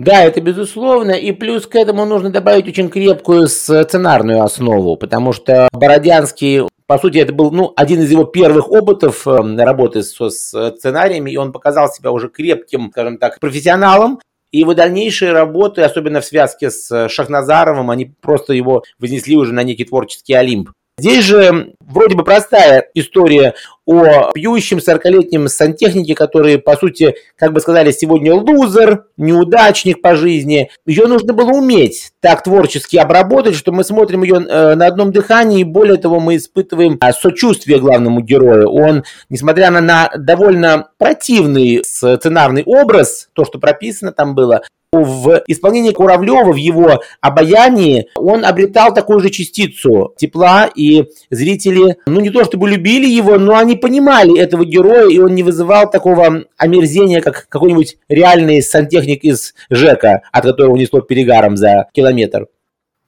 Да, 0.04 0.22
это 0.22 0.40
безусловно. 0.40 1.10
И 1.10 1.32
плюс 1.32 1.66
к 1.66 1.74
этому 1.74 2.04
нужно 2.04 2.30
добавить 2.30 2.68
очень 2.68 2.88
крепкую 2.88 3.48
сценарную 3.48 4.42
основу, 4.42 4.96
потому 4.96 5.32
что 5.32 5.68
Бородянский 5.72 6.62
по 6.86 6.98
сути, 6.98 7.18
это 7.18 7.34
был 7.34 7.50
ну, 7.50 7.74
один 7.76 8.00
из 8.00 8.10
его 8.10 8.24
первых 8.24 8.70
опытов 8.70 9.26
э, 9.26 9.56
работы 9.62 10.02
со 10.02 10.30
сценариями, 10.30 11.30
и 11.30 11.36
он 11.36 11.52
показал 11.52 11.92
себя 11.92 12.12
уже 12.12 12.30
крепким, 12.30 12.90
скажем 12.90 13.18
так, 13.18 13.38
профессионалом. 13.40 14.20
И 14.52 14.60
его 14.60 14.72
дальнейшие 14.72 15.32
работы, 15.32 15.82
особенно 15.82 16.22
в 16.22 16.24
связке 16.24 16.70
с 16.70 17.08
Шахназаровым, 17.10 17.90
они 17.90 18.06
просто 18.06 18.54
его 18.54 18.84
вознесли 18.98 19.36
уже 19.36 19.52
на 19.52 19.64
некий 19.64 19.84
творческий 19.84 20.32
олимп. 20.32 20.70
Здесь 20.98 21.24
же 21.24 21.74
вроде 21.80 22.16
бы 22.16 22.24
простая 22.24 22.88
история 22.94 23.54
о 23.86 24.32
пьющем 24.32 24.78
40-летнем 24.78 25.48
сантехнике, 25.48 26.14
который, 26.14 26.58
по 26.58 26.76
сути, 26.76 27.14
как 27.36 27.52
бы 27.52 27.60
сказали, 27.60 27.92
сегодня 27.92 28.34
лузер, 28.34 29.04
неудачник 29.16 30.02
по 30.02 30.16
жизни. 30.16 30.70
Ее 30.86 31.06
нужно 31.06 31.32
было 31.32 31.52
уметь 31.52 32.12
так 32.20 32.42
творчески 32.42 32.96
обработать, 32.96 33.54
что 33.54 33.72
мы 33.72 33.84
смотрим 33.84 34.24
ее 34.24 34.44
э, 34.46 34.74
на 34.74 34.86
одном 34.86 35.12
дыхании, 35.12 35.60
и 35.60 35.64
более 35.64 35.96
того, 35.96 36.20
мы 36.20 36.36
испытываем 36.36 36.98
а, 37.00 37.12
сочувствие 37.12 37.78
главному 37.78 38.20
герою. 38.20 38.68
Он, 38.70 39.04
несмотря 39.30 39.70
на, 39.70 39.80
на 39.80 40.10
довольно 40.18 40.88
противный 40.98 41.82
сценарный 41.84 42.64
образ, 42.66 43.28
то, 43.32 43.44
что 43.44 43.58
прописано 43.58 44.12
там 44.12 44.34
было, 44.34 44.62
в 44.92 45.42
исполнении 45.46 45.92
Куравлева, 45.92 46.52
в 46.52 46.56
его 46.56 47.02
обаянии, 47.20 48.08
он 48.14 48.44
обретал 48.44 48.94
такую 48.94 49.20
же 49.20 49.30
частицу 49.30 50.14
тепла, 50.16 50.70
и 50.74 51.04
зрители, 51.30 51.98
ну 52.06 52.20
не 52.20 52.30
то 52.30 52.44
чтобы 52.44 52.70
любили 52.70 53.06
его, 53.06 53.38
но 53.38 53.56
они 53.56 53.76
понимали 53.76 54.38
этого 54.38 54.64
героя, 54.64 55.08
и 55.08 55.18
он 55.18 55.34
не 55.34 55.42
вызывал 55.42 55.90
такого 55.90 56.44
омерзения, 56.56 57.20
как 57.20 57.48
какой-нибудь 57.48 57.98
реальный 58.08 58.62
сантехник 58.62 59.24
из 59.24 59.54
ЖЭКа, 59.70 60.22
от 60.32 60.44
которого 60.44 60.76
несло 60.76 61.00
перегаром 61.00 61.56
за 61.56 61.88
километр. 61.92 62.46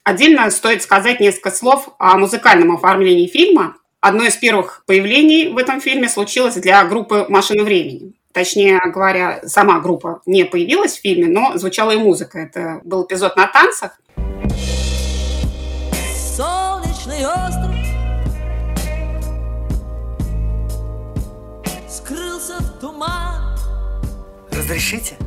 Отдельно 0.03 0.49
стоит 0.51 0.81
сказать 0.81 1.19
несколько 1.19 1.51
слов 1.51 1.89
о 1.99 2.17
музыкальном 2.17 2.75
оформлении 2.75 3.27
фильма. 3.27 3.75
Одно 3.99 4.23
из 4.23 4.35
первых 4.35 4.83
появлений 4.87 5.49
в 5.49 5.57
этом 5.57 5.79
фильме 5.79 6.09
случилось 6.09 6.55
для 6.55 6.83
группы 6.85 7.25
«Машина 7.29 7.63
времени». 7.63 8.13
Точнее 8.33 8.79
говоря, 8.85 9.41
сама 9.45 9.79
группа 9.79 10.21
не 10.25 10.45
появилась 10.45 10.97
в 10.97 11.01
фильме, 11.01 11.27
но 11.27 11.57
звучала 11.57 11.91
и 11.91 11.97
музыка. 11.97 12.39
Это 12.39 12.79
был 12.83 13.05
эпизод 13.05 13.35
на 13.35 13.47
танцах. 13.47 13.99
Солнечный 16.15 17.25
остров 17.25 17.75
скрылся 21.89 22.57
в 22.59 22.79
туман. 22.79 23.57
Разрешите? 24.51 25.17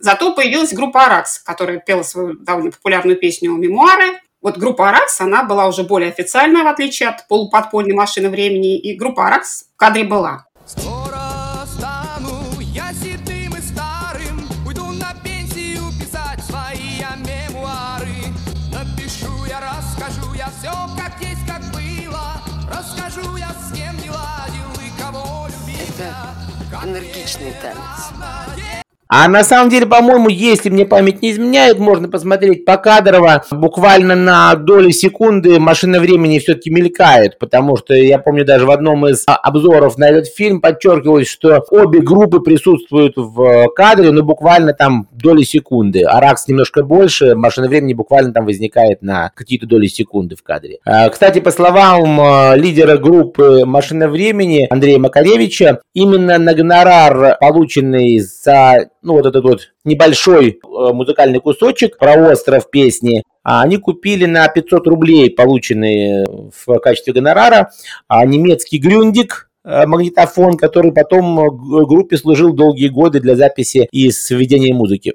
Зато 0.00 0.34
появилась 0.34 0.72
группа 0.72 1.04
«Аракс», 1.04 1.40
которая 1.40 1.78
пела 1.78 2.02
свою 2.02 2.34
довольно 2.34 2.70
популярную 2.70 3.18
песню 3.18 3.52
«Мемуары», 3.52 4.20
вот 4.40 4.58
группа 4.58 4.88
«Аракс», 4.88 5.20
она 5.20 5.42
была 5.42 5.66
уже 5.66 5.82
более 5.82 6.10
официальная, 6.10 6.64
в 6.64 6.68
отличие 6.68 7.08
от 7.08 7.26
полуподпольной 7.28 7.94
машины 7.94 8.28
времени, 8.30 8.78
и 8.78 8.96
группа 8.96 9.26
«Аракс» 9.26 9.64
в 9.74 9.76
кадре 9.76 10.04
была. 10.04 10.46
Скоро 10.66 11.66
стану 11.66 12.60
я 12.60 12.92
седым 12.92 13.56
и 13.56 13.60
старым, 13.60 14.48
уйду 14.66 14.86
на 14.92 15.14
пенсию 15.24 15.82
писать 15.98 16.42
свои 16.44 17.00
мемуары. 17.18 18.32
Напишу 18.72 19.44
я, 19.46 19.60
расскажу 19.60 20.34
я 20.34 20.50
все, 20.58 20.72
как 20.96 21.20
есть, 21.20 21.46
как 21.46 21.62
было, 21.72 22.40
расскажу 22.70 23.36
я, 23.36 23.50
с 23.50 23.72
кем 23.74 23.96
не 24.02 24.10
ладил 24.10 24.70
и 24.80 25.00
кого 25.00 25.46
любил. 25.46 25.86
Это 25.88 26.84
энергичный 26.84 27.52
танец. 27.60 28.87
А 29.08 29.26
на 29.26 29.42
самом 29.42 29.70
деле, 29.70 29.86
по-моему, 29.86 30.28
если 30.28 30.68
мне 30.68 30.84
память 30.84 31.22
не 31.22 31.30
изменяет, 31.30 31.78
можно 31.78 32.08
посмотреть 32.08 32.66
покадрово, 32.66 33.42
буквально 33.50 34.14
на 34.14 34.54
доли 34.54 34.90
секунды 34.90 35.58
машина 35.58 35.98
времени 35.98 36.38
все-таки 36.38 36.68
мелькает, 36.68 37.38
потому 37.38 37.78
что 37.78 37.94
я 37.94 38.18
помню 38.18 38.44
даже 38.44 38.66
в 38.66 38.70
одном 38.70 39.06
из 39.06 39.24
обзоров 39.26 39.96
на 39.96 40.10
этот 40.10 40.26
фильм 40.26 40.60
подчеркивалось, 40.60 41.28
что 41.28 41.64
обе 41.70 42.00
группы 42.00 42.40
присутствуют 42.40 43.14
в 43.16 43.68
кадре, 43.74 44.10
но 44.10 44.22
буквально 44.22 44.74
там 44.74 45.08
доли 45.10 45.42
секунды. 45.42 46.02
Аракс 46.02 46.46
немножко 46.46 46.82
больше, 46.82 47.34
машина 47.34 47.68
времени 47.68 47.94
буквально 47.94 48.34
там 48.34 48.44
возникает 48.44 49.00
на 49.00 49.30
какие-то 49.34 49.66
доли 49.66 49.86
секунды 49.86 50.36
в 50.36 50.42
кадре. 50.42 50.80
А, 50.84 51.08
кстати, 51.08 51.38
по 51.38 51.50
словам 51.50 52.20
а, 52.20 52.54
лидера 52.56 52.98
группы 52.98 53.64
«Машина 53.64 54.08
времени» 54.08 54.66
Андрея 54.68 54.98
Макаревича, 54.98 55.80
именно 55.94 56.36
на 56.36 56.52
гонорар, 56.52 57.38
полученный 57.40 58.18
за 58.18 58.88
ну, 59.02 59.14
вот 59.14 59.26
этот 59.26 59.44
вот 59.44 59.72
небольшой 59.84 60.60
э, 60.62 60.92
музыкальный 60.92 61.40
кусочек 61.40 61.98
про 61.98 62.14
остров 62.30 62.70
песни, 62.70 63.22
а 63.42 63.62
они 63.62 63.76
купили 63.78 64.26
на 64.26 64.46
500 64.48 64.86
рублей, 64.86 65.30
полученные 65.30 66.26
в 66.26 66.78
качестве 66.80 67.12
гонорара, 67.12 67.70
а 68.08 68.24
немецкий 68.24 68.78
грюндик, 68.78 69.50
э, 69.64 69.86
магнитофон, 69.86 70.56
который 70.56 70.92
потом 70.92 71.38
э, 71.40 71.50
группе 71.86 72.16
служил 72.16 72.52
долгие 72.52 72.88
годы 72.88 73.20
для 73.20 73.36
записи 73.36 73.88
и 73.90 74.10
сведения 74.10 74.74
музыки. 74.74 75.14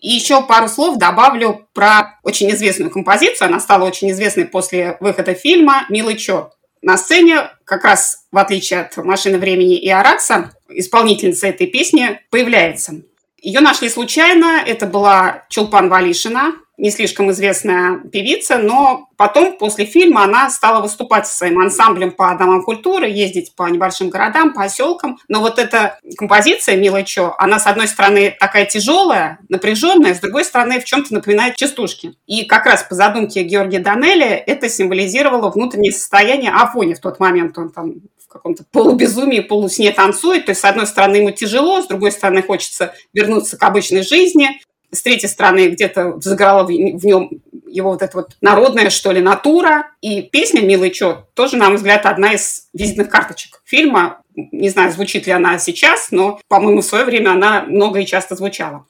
И 0.00 0.10
еще 0.10 0.42
пару 0.42 0.68
слов 0.68 0.98
добавлю 0.98 1.66
про 1.72 2.18
очень 2.22 2.50
известную 2.50 2.90
композицию. 2.90 3.48
Она 3.48 3.58
стала 3.58 3.84
очень 3.84 4.10
известной 4.10 4.44
после 4.44 4.98
выхода 5.00 5.32
фильма 5.34 5.86
«Милый 5.88 6.16
Чо». 6.16 6.50
На 6.82 6.98
сцене, 6.98 7.48
как 7.64 7.84
раз 7.84 8.26
в 8.30 8.36
отличие 8.36 8.80
от 8.80 8.96
«Машины 8.98 9.38
времени» 9.38 9.78
и 9.78 9.88
«Аракса», 9.88 10.50
исполнительница 10.68 11.46
этой 11.46 11.66
песни 11.66 12.20
появляется. 12.30 13.02
Ее 13.44 13.60
нашли 13.60 13.90
случайно. 13.90 14.62
Это 14.66 14.86
была 14.86 15.44
Чулпан 15.50 15.90
Валишина, 15.90 16.54
не 16.78 16.90
слишком 16.90 17.30
известная 17.30 17.98
певица, 17.98 18.56
но 18.56 19.10
потом, 19.18 19.58
после 19.58 19.84
фильма, 19.84 20.24
она 20.24 20.48
стала 20.48 20.80
выступать 20.80 21.26
со 21.26 21.36
своим 21.36 21.60
ансамблем 21.60 22.10
по 22.10 22.34
домам 22.36 22.62
культуры, 22.62 23.06
ездить 23.06 23.54
по 23.54 23.68
небольшим 23.68 24.08
городам, 24.08 24.54
поселкам. 24.54 25.18
Но 25.28 25.40
вот 25.40 25.58
эта 25.58 25.98
композиция 26.16 26.76
«Милая 26.76 27.04
Чо», 27.04 27.34
она, 27.38 27.60
с 27.60 27.66
одной 27.66 27.86
стороны, 27.86 28.34
такая 28.40 28.64
тяжелая, 28.64 29.38
напряженная, 29.50 30.14
с 30.14 30.20
другой 30.20 30.44
стороны, 30.44 30.80
в 30.80 30.84
чем-то 30.84 31.12
напоминает 31.12 31.56
частушки. 31.56 32.14
И 32.26 32.46
как 32.46 32.64
раз 32.64 32.82
по 32.82 32.94
задумке 32.94 33.42
Георгия 33.42 33.78
Данелли 33.78 34.26
это 34.26 34.70
символизировало 34.70 35.50
внутреннее 35.50 35.92
состояние 35.92 36.50
Афони 36.50 36.94
в 36.94 37.00
тот 37.00 37.20
момент. 37.20 37.58
Он 37.58 37.68
там 37.68 37.92
каком-то 38.34 38.64
полубезумии, 38.70 39.40
полусне 39.40 39.90
танцует. 39.92 40.46
То 40.46 40.50
есть, 40.50 40.60
с 40.60 40.64
одной 40.64 40.86
стороны, 40.86 41.16
ему 41.16 41.30
тяжело, 41.30 41.80
с 41.80 41.86
другой 41.86 42.12
стороны, 42.12 42.42
хочется 42.42 42.94
вернуться 43.12 43.56
к 43.56 43.62
обычной 43.62 44.02
жизни. 44.02 44.60
С 44.92 45.02
третьей 45.02 45.28
стороны, 45.28 45.68
где-то 45.68 46.10
взыграла 46.12 46.64
в 46.64 46.70
нем 46.70 47.30
его 47.66 47.90
вот 47.90 48.02
эта 48.02 48.16
вот 48.16 48.36
народная, 48.40 48.90
что 48.90 49.10
ли, 49.10 49.20
натура. 49.20 49.90
И 50.00 50.22
песня 50.22 50.60
«Милый 50.60 50.90
чё» 50.90 51.26
тоже, 51.34 51.56
на 51.56 51.68
мой 51.68 51.76
взгляд, 51.76 52.06
одна 52.06 52.34
из 52.34 52.68
визитных 52.72 53.08
карточек 53.08 53.60
фильма. 53.64 54.20
Не 54.34 54.68
знаю, 54.68 54.92
звучит 54.92 55.26
ли 55.26 55.32
она 55.32 55.58
сейчас, 55.58 56.08
но, 56.10 56.40
по-моему, 56.48 56.82
в 56.82 56.84
свое 56.84 57.04
время 57.04 57.30
она 57.30 57.62
много 57.62 58.00
и 58.00 58.06
часто 58.06 58.36
звучала. 58.36 58.86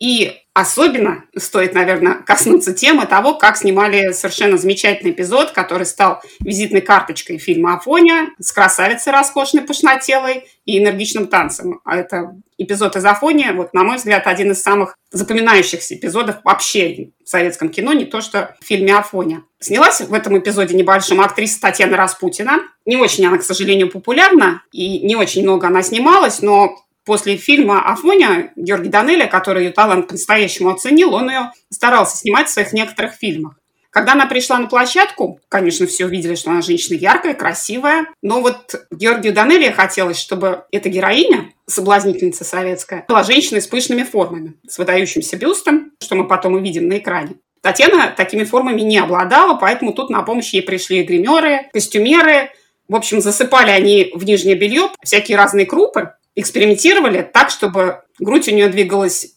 И 0.00 0.32
особенно 0.54 1.24
стоит, 1.36 1.74
наверное, 1.74 2.14
коснуться 2.14 2.72
темы 2.72 3.06
того, 3.06 3.34
как 3.34 3.58
снимали 3.58 4.12
совершенно 4.12 4.56
замечательный 4.56 5.10
эпизод, 5.10 5.50
который 5.50 5.84
стал 5.84 6.22
визитной 6.40 6.80
карточкой 6.80 7.36
фильма 7.36 7.74
«Афоня» 7.74 8.30
с 8.38 8.50
красавицей 8.50 9.12
роскошной, 9.12 9.62
пышнотелой 9.62 10.48
и 10.64 10.78
энергичным 10.78 11.26
танцем. 11.26 11.80
А 11.84 11.96
это 11.96 12.34
эпизод 12.56 12.96
из 12.96 13.04
«Афония», 13.04 13.52
вот, 13.52 13.74
на 13.74 13.84
мой 13.84 13.98
взгляд, 13.98 14.26
один 14.26 14.52
из 14.52 14.62
самых 14.62 14.96
запоминающихся 15.10 15.94
эпизодов 15.94 16.36
вообще 16.44 17.10
в 17.22 17.28
советском 17.28 17.68
кино, 17.68 17.92
не 17.92 18.06
то 18.06 18.22
что 18.22 18.56
в 18.60 18.64
фильме 18.64 18.96
«Афоня». 18.96 19.42
Снялась 19.58 20.00
в 20.00 20.14
этом 20.14 20.38
эпизоде 20.38 20.74
небольшом 20.74 21.20
актриса 21.20 21.60
Татьяна 21.60 21.98
Распутина. 21.98 22.60
Не 22.86 22.96
очень 22.96 23.26
она, 23.26 23.36
к 23.36 23.42
сожалению, 23.42 23.90
популярна, 23.90 24.62
и 24.72 25.00
не 25.00 25.14
очень 25.14 25.42
много 25.42 25.66
она 25.66 25.82
снималась, 25.82 26.40
но 26.40 26.74
после 27.04 27.36
фильма 27.36 27.90
«Афоня» 27.90 28.52
Георгий 28.56 28.88
Данеля, 28.88 29.26
который 29.26 29.66
ее 29.66 29.72
талант 29.72 30.08
по-настоящему 30.08 30.70
оценил, 30.70 31.14
он 31.14 31.28
ее 31.28 31.52
старался 31.70 32.16
снимать 32.16 32.48
в 32.48 32.52
своих 32.52 32.72
некоторых 32.72 33.14
фильмах. 33.14 33.54
Когда 33.90 34.12
она 34.12 34.26
пришла 34.26 34.58
на 34.58 34.68
площадку, 34.68 35.40
конечно, 35.48 35.86
все 35.86 36.06
увидели, 36.06 36.36
что 36.36 36.50
она 36.50 36.62
женщина 36.62 36.96
яркая, 36.96 37.34
красивая, 37.34 38.06
но 38.22 38.40
вот 38.40 38.76
Георгию 38.92 39.32
Данелия 39.32 39.72
хотелось, 39.72 40.18
чтобы 40.18 40.64
эта 40.70 40.88
героиня, 40.88 41.52
соблазнительница 41.66 42.44
советская, 42.44 43.04
была 43.08 43.24
женщиной 43.24 43.60
с 43.60 43.66
пышными 43.66 44.04
формами, 44.04 44.54
с 44.68 44.78
выдающимся 44.78 45.36
бюстом, 45.36 45.90
что 46.00 46.14
мы 46.14 46.28
потом 46.28 46.54
увидим 46.54 46.88
на 46.88 46.98
экране. 46.98 47.34
Татьяна 47.62 48.14
такими 48.16 48.44
формами 48.44 48.80
не 48.80 48.98
обладала, 48.98 49.56
поэтому 49.56 49.92
тут 49.92 50.08
на 50.08 50.22
помощь 50.22 50.52
ей 50.52 50.62
пришли 50.62 51.02
гримеры, 51.02 51.68
костюмеры. 51.72 52.50
В 52.88 52.94
общем, 52.94 53.20
засыпали 53.20 53.70
они 53.70 54.12
в 54.14 54.24
нижнее 54.24 54.54
белье 54.54 54.90
всякие 55.02 55.36
разные 55.36 55.66
крупы, 55.66 56.14
экспериментировали 56.34 57.22
так, 57.22 57.50
чтобы 57.50 58.02
грудь 58.18 58.48
у 58.48 58.54
нее 58.54 58.68
двигалась 58.68 59.34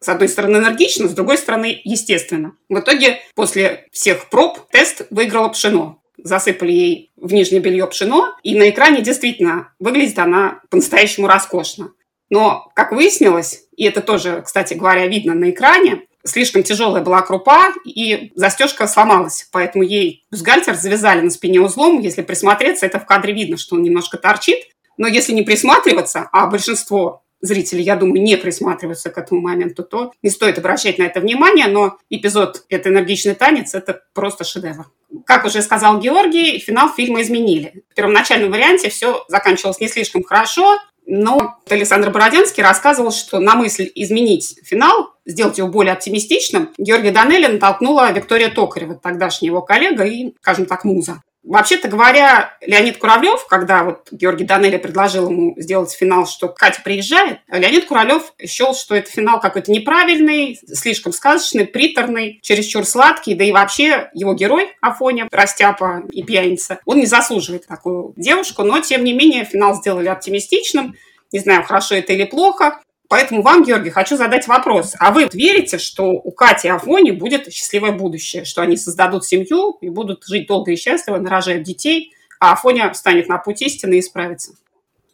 с 0.00 0.08
одной 0.08 0.28
стороны 0.28 0.56
энергично, 0.58 1.08
с 1.08 1.14
другой 1.14 1.38
стороны 1.38 1.80
естественно. 1.84 2.56
В 2.68 2.80
итоге 2.80 3.20
после 3.34 3.86
всех 3.92 4.28
проб 4.28 4.58
тест 4.70 5.06
выиграла 5.10 5.48
пшено. 5.48 6.02
Засыпали 6.18 6.72
ей 6.72 7.12
в 7.16 7.32
нижнее 7.32 7.60
белье 7.60 7.86
пшено, 7.86 8.34
и 8.42 8.56
на 8.56 8.70
экране 8.70 9.00
действительно 9.00 9.72
выглядит 9.78 10.18
она 10.18 10.60
по-настоящему 10.70 11.26
роскошно. 11.26 11.92
Но, 12.30 12.70
как 12.74 12.92
выяснилось, 12.92 13.64
и 13.76 13.84
это 13.84 14.00
тоже, 14.00 14.42
кстати 14.44 14.74
говоря, 14.74 15.06
видно 15.06 15.34
на 15.34 15.50
экране, 15.50 16.02
слишком 16.24 16.62
тяжелая 16.62 17.02
была 17.02 17.22
крупа, 17.22 17.72
и 17.84 18.32
застежка 18.34 18.86
сломалась, 18.86 19.48
поэтому 19.52 19.84
ей 19.84 20.24
бюстгальтер 20.30 20.74
завязали 20.74 21.20
на 21.20 21.30
спине 21.30 21.60
узлом. 21.60 22.00
Если 22.00 22.22
присмотреться, 22.22 22.86
это 22.86 22.98
в 22.98 23.06
кадре 23.06 23.32
видно, 23.32 23.56
что 23.56 23.76
он 23.76 23.82
немножко 23.82 24.18
торчит, 24.18 24.64
но 24.96 25.06
если 25.06 25.32
не 25.32 25.42
присматриваться, 25.42 26.28
а 26.32 26.46
большинство 26.46 27.22
зрителей, 27.42 27.82
я 27.82 27.96
думаю, 27.96 28.22
не 28.22 28.36
присматриваются 28.36 29.10
к 29.10 29.18
этому 29.18 29.40
моменту, 29.40 29.82
то 29.82 30.12
не 30.22 30.30
стоит 30.30 30.58
обращать 30.58 30.98
на 30.98 31.02
это 31.02 31.20
внимание, 31.20 31.66
но 31.66 31.98
эпизод 32.08 32.64
«Это 32.68 32.88
энергичный 32.88 33.34
танец»— 33.34 33.74
это 33.74 34.02
просто 34.14 34.44
шедевр. 34.44 34.86
Как 35.26 35.44
уже 35.44 35.60
сказал 35.60 35.98
Георгий, 35.98 36.58
финал 36.60 36.88
фильма 36.88 37.20
изменили. 37.20 37.82
В 37.90 37.94
первоначальном 37.94 38.52
варианте 38.52 38.88
все 38.88 39.24
заканчивалось 39.28 39.80
не 39.80 39.88
слишком 39.88 40.22
хорошо, 40.22 40.78
но 41.04 41.58
Александр 41.68 42.10
Бородянский 42.10 42.62
рассказывал, 42.62 43.10
что 43.10 43.40
на 43.40 43.56
мысль 43.56 43.90
изменить 43.94 44.58
финал, 44.64 45.10
сделать 45.26 45.58
его 45.58 45.68
более 45.68 45.94
оптимистичным, 45.94 46.70
Георгия 46.78 47.10
Данелия 47.10 47.48
натолкнула 47.48 48.12
Виктория 48.12 48.50
Токарева, 48.50 48.94
тогдашняя 48.94 49.50
его 49.50 49.62
коллега 49.62 50.04
и, 50.04 50.32
скажем 50.40 50.66
так, 50.66 50.84
муза. 50.84 51.22
Вообще-то 51.44 51.88
говоря, 51.88 52.56
Леонид 52.60 52.98
Куравлев, 52.98 53.46
когда 53.48 53.82
вот 53.82 54.08
Георгий 54.12 54.44
Данелли 54.44 54.76
предложил 54.76 55.28
ему 55.28 55.54
сделать 55.58 55.92
финал, 55.92 56.26
что 56.26 56.48
Катя 56.48 56.80
приезжает, 56.82 57.40
Леонид 57.48 57.86
Куравлев 57.86 58.32
счел, 58.46 58.74
что 58.74 58.94
это 58.94 59.10
финал 59.10 59.40
какой-то 59.40 59.72
неправильный, 59.72 60.58
слишком 60.72 61.12
сказочный, 61.12 61.66
приторный, 61.66 62.38
чересчур 62.42 62.84
сладкий, 62.84 63.34
да 63.34 63.42
и 63.42 63.50
вообще 63.50 64.10
его 64.14 64.34
герой 64.34 64.68
Афоня, 64.80 65.28
растяпа 65.32 66.04
и 66.12 66.22
пьяница, 66.22 66.78
он 66.84 66.98
не 66.98 67.06
заслуживает 67.06 67.66
такую 67.66 68.14
девушку, 68.16 68.62
но 68.62 68.80
тем 68.80 69.02
не 69.02 69.12
менее 69.12 69.44
финал 69.44 69.74
сделали 69.74 70.08
оптимистичным, 70.08 70.94
не 71.32 71.38
знаю, 71.40 71.64
хорошо 71.64 71.96
это 71.96 72.12
или 72.12 72.24
плохо. 72.24 72.80
Поэтому 73.12 73.42
вам, 73.42 73.62
Георгий, 73.62 73.90
хочу 73.90 74.16
задать 74.16 74.48
вопрос. 74.48 74.94
А 74.98 75.12
вы 75.12 75.28
верите, 75.34 75.76
что 75.76 76.12
у 76.12 76.30
Кати 76.30 76.68
и 76.68 76.70
Афони 76.70 77.10
будет 77.10 77.52
счастливое 77.52 77.92
будущее? 77.92 78.46
Что 78.46 78.62
они 78.62 78.78
создадут 78.78 79.26
семью 79.26 79.76
и 79.82 79.90
будут 79.90 80.24
жить 80.26 80.46
долго 80.46 80.72
и 80.72 80.76
счастливо, 80.76 81.18
нарожают 81.18 81.62
детей, 81.62 82.14
а 82.40 82.54
Афоня 82.54 82.90
встанет 82.90 83.28
на 83.28 83.36
путь 83.36 83.60
истины 83.60 83.96
и 83.96 84.00
исправится? 84.00 84.52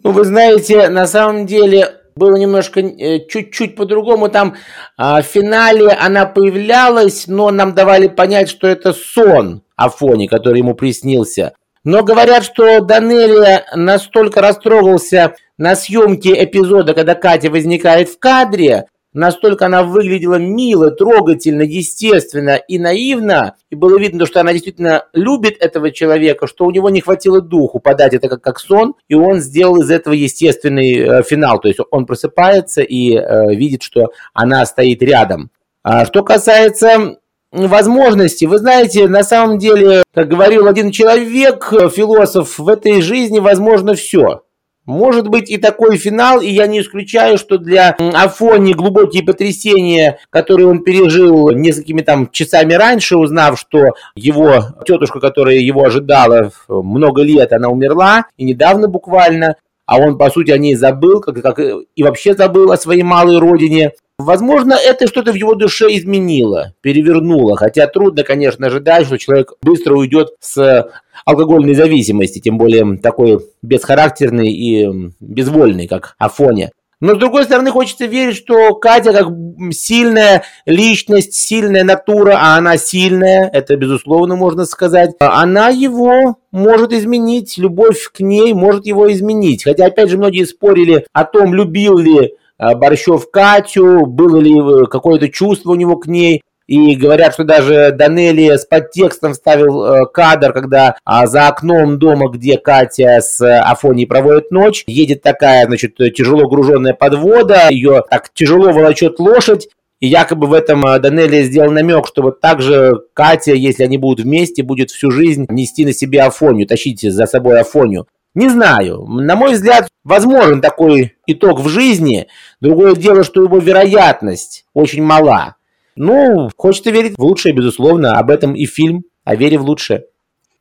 Ну, 0.04 0.12
вы 0.12 0.22
знаете, 0.24 0.88
на 0.90 1.08
самом 1.08 1.44
деле 1.44 1.96
было 2.14 2.36
немножко 2.36 2.78
э, 2.78 3.26
чуть-чуть 3.26 3.74
по-другому. 3.74 4.28
Там 4.28 4.54
а, 4.96 5.20
в 5.20 5.26
финале 5.26 5.88
она 5.88 6.24
появлялась, 6.24 7.26
но 7.26 7.50
нам 7.50 7.74
давали 7.74 8.06
понять, 8.06 8.48
что 8.48 8.68
это 8.68 8.92
сон 8.92 9.62
Афони, 9.74 10.28
который 10.28 10.58
ему 10.58 10.76
приснился. 10.76 11.52
Но 11.88 12.02
говорят, 12.04 12.44
что 12.44 12.82
Данелия 12.82 13.64
настолько 13.74 14.42
растрогался 14.42 15.36
на 15.56 15.74
съемке 15.74 16.44
эпизода, 16.44 16.92
когда 16.92 17.14
Катя 17.14 17.50
возникает 17.50 18.10
в 18.10 18.18
кадре, 18.18 18.88
настолько 19.14 19.64
она 19.64 19.84
выглядела 19.84 20.34
мило, 20.34 20.90
трогательно, 20.90 21.62
естественно 21.62 22.56
и 22.56 22.78
наивно, 22.78 23.54
и 23.70 23.74
было 23.74 23.98
видно, 23.98 24.26
что 24.26 24.40
она 24.40 24.52
действительно 24.52 25.06
любит 25.14 25.56
этого 25.60 25.90
человека, 25.90 26.46
что 26.46 26.66
у 26.66 26.70
него 26.70 26.90
не 26.90 27.00
хватило 27.00 27.40
духу 27.40 27.80
подать 27.80 28.12
это 28.12 28.28
как, 28.28 28.42
как 28.42 28.60
сон, 28.60 28.94
и 29.08 29.14
он 29.14 29.40
сделал 29.40 29.80
из 29.80 29.90
этого 29.90 30.12
естественный 30.12 30.92
э, 30.92 31.22
финал, 31.22 31.58
то 31.58 31.68
есть 31.68 31.80
он 31.90 32.04
просыпается 32.04 32.82
и 32.82 33.16
э, 33.16 33.54
видит, 33.54 33.82
что 33.82 34.12
она 34.34 34.66
стоит 34.66 35.02
рядом. 35.02 35.48
А 35.82 36.04
что 36.04 36.22
касается 36.22 37.16
возможности. 37.52 38.44
Вы 38.44 38.58
знаете, 38.58 39.08
на 39.08 39.22
самом 39.22 39.58
деле, 39.58 40.02
как 40.14 40.28
говорил 40.28 40.66
один 40.66 40.90
человек, 40.90 41.72
философ, 41.94 42.58
в 42.58 42.68
этой 42.68 43.00
жизни 43.00 43.38
возможно 43.38 43.94
все. 43.94 44.42
Может 44.88 45.28
быть 45.28 45.50
и 45.50 45.58
такой 45.58 45.98
финал, 45.98 46.40
и 46.40 46.48
я 46.48 46.66
не 46.66 46.80
исключаю, 46.80 47.36
что 47.36 47.58
для 47.58 47.90
Афони 48.14 48.72
глубокие 48.72 49.22
потрясения, 49.22 50.18
которые 50.30 50.66
он 50.66 50.82
пережил 50.82 51.50
несколькими 51.50 52.00
там 52.00 52.30
часами 52.30 52.72
раньше, 52.72 53.18
узнав, 53.18 53.60
что 53.60 53.84
его 54.14 54.64
тетушка, 54.86 55.20
которая 55.20 55.56
его 55.56 55.84
ожидала 55.84 56.52
много 56.68 57.20
лет, 57.20 57.52
она 57.52 57.68
умерла, 57.68 58.24
и 58.38 58.44
недавно 58.44 58.88
буквально, 58.88 59.56
а 59.84 59.98
он, 59.98 60.16
по 60.16 60.30
сути, 60.30 60.52
о 60.52 60.58
ней 60.58 60.74
забыл, 60.74 61.20
как, 61.20 61.42
как 61.42 61.58
и 61.58 62.02
вообще 62.02 62.32
забыл 62.32 62.72
о 62.72 62.78
своей 62.78 63.02
малой 63.02 63.38
родине. 63.38 63.92
Возможно, 64.18 64.74
это 64.74 65.06
что-то 65.06 65.30
в 65.30 65.36
его 65.36 65.54
душе 65.54 65.86
изменило, 65.96 66.74
перевернуло, 66.80 67.56
хотя 67.56 67.86
трудно, 67.86 68.24
конечно, 68.24 68.66
ожидать, 68.66 69.06
что 69.06 69.16
человек 69.16 69.52
быстро 69.62 69.94
уйдет 69.94 70.30
с 70.40 70.90
алкогольной 71.24 71.74
зависимости, 71.74 72.40
тем 72.40 72.58
более 72.58 72.98
такой 72.98 73.38
бесхарактерный 73.62 74.50
и 74.50 75.12
безвольный, 75.20 75.86
как 75.86 76.16
Афоня. 76.18 76.72
Но, 77.00 77.14
с 77.14 77.18
другой 77.18 77.44
стороны, 77.44 77.70
хочется 77.70 78.06
верить, 78.06 78.34
что 78.34 78.74
Катя 78.74 79.12
как 79.12 79.28
сильная 79.70 80.42
личность, 80.66 81.34
сильная 81.34 81.84
натура, 81.84 82.38
а 82.40 82.56
она 82.56 82.76
сильная, 82.76 83.48
это, 83.52 83.76
безусловно, 83.76 84.34
можно 84.34 84.64
сказать, 84.64 85.12
она 85.20 85.68
его 85.68 86.38
может 86.50 86.92
изменить, 86.92 87.56
любовь 87.56 88.10
к 88.12 88.18
ней 88.18 88.52
может 88.52 88.84
его 88.84 89.12
изменить. 89.12 89.62
Хотя, 89.62 89.86
опять 89.86 90.10
же, 90.10 90.18
многие 90.18 90.44
спорили 90.44 91.06
о 91.12 91.24
том, 91.24 91.54
любил 91.54 91.98
ли 91.98 92.32
Э, 92.32 92.47
Борщев 92.58 93.30
Катю, 93.30 94.06
было 94.06 94.38
ли 94.38 94.58
э, 94.58 94.86
какое-то 94.86 95.28
чувство 95.28 95.72
у 95.72 95.76
него 95.76 95.96
к 95.96 96.06
ней. 96.06 96.42
И 96.66 96.96
говорят, 96.96 97.32
что 97.32 97.44
даже 97.44 97.92
Данели 97.92 98.54
с 98.54 98.66
подтекстом 98.66 99.32
вставил 99.32 99.84
э, 99.84 100.06
кадр, 100.12 100.52
когда 100.52 100.96
а, 101.04 101.26
за 101.26 101.48
окном 101.48 101.98
дома, 101.98 102.28
где 102.28 102.58
Катя 102.58 103.20
с 103.22 103.40
Афонией 103.40 104.06
проводит 104.06 104.50
ночь, 104.50 104.84
едет 104.86 105.22
такая, 105.22 105.64
значит, 105.64 105.96
тяжело 106.14 106.46
груженная 106.46 106.92
подвода, 106.92 107.68
ее 107.70 108.02
так 108.10 108.30
тяжело 108.34 108.72
волочет 108.72 109.18
лошадь, 109.18 109.68
и 110.00 110.08
якобы 110.08 110.46
в 110.46 110.52
этом 110.52 110.82
Данелли 111.00 111.42
сделал 111.42 111.72
намек, 111.72 112.06
что 112.06 112.22
вот 112.22 112.40
так 112.40 112.60
же 112.60 112.92
Катя, 113.14 113.54
если 113.54 113.84
они 113.84 113.96
будут 113.96 114.24
вместе, 114.24 114.62
будет 114.62 114.90
всю 114.90 115.10
жизнь 115.10 115.46
нести 115.48 115.86
на 115.86 115.92
себе 115.92 116.22
Афонию, 116.22 116.66
тащить 116.66 117.00
за 117.00 117.26
собой 117.26 117.60
Афонию. 117.60 118.06
Не 118.38 118.48
знаю. 118.50 119.04
На 119.08 119.34
мой 119.34 119.54
взгляд, 119.54 119.88
возможен 120.04 120.60
такой 120.60 121.16
итог 121.26 121.58
в 121.58 121.68
жизни. 121.68 122.28
Другое 122.60 122.94
дело, 122.94 123.24
что 123.24 123.42
его 123.42 123.58
вероятность 123.58 124.64
очень 124.74 125.02
мала. 125.02 125.56
Ну, 125.96 126.48
хочется 126.56 126.92
верить 126.92 127.18
в 127.18 127.20
лучшее, 127.20 127.52
безусловно. 127.52 128.16
Об 128.16 128.30
этом 128.30 128.54
и 128.54 128.64
фильм 128.66 129.02
о 129.24 129.34
вере 129.34 129.58
в 129.58 129.62
лучшее. 129.62 130.04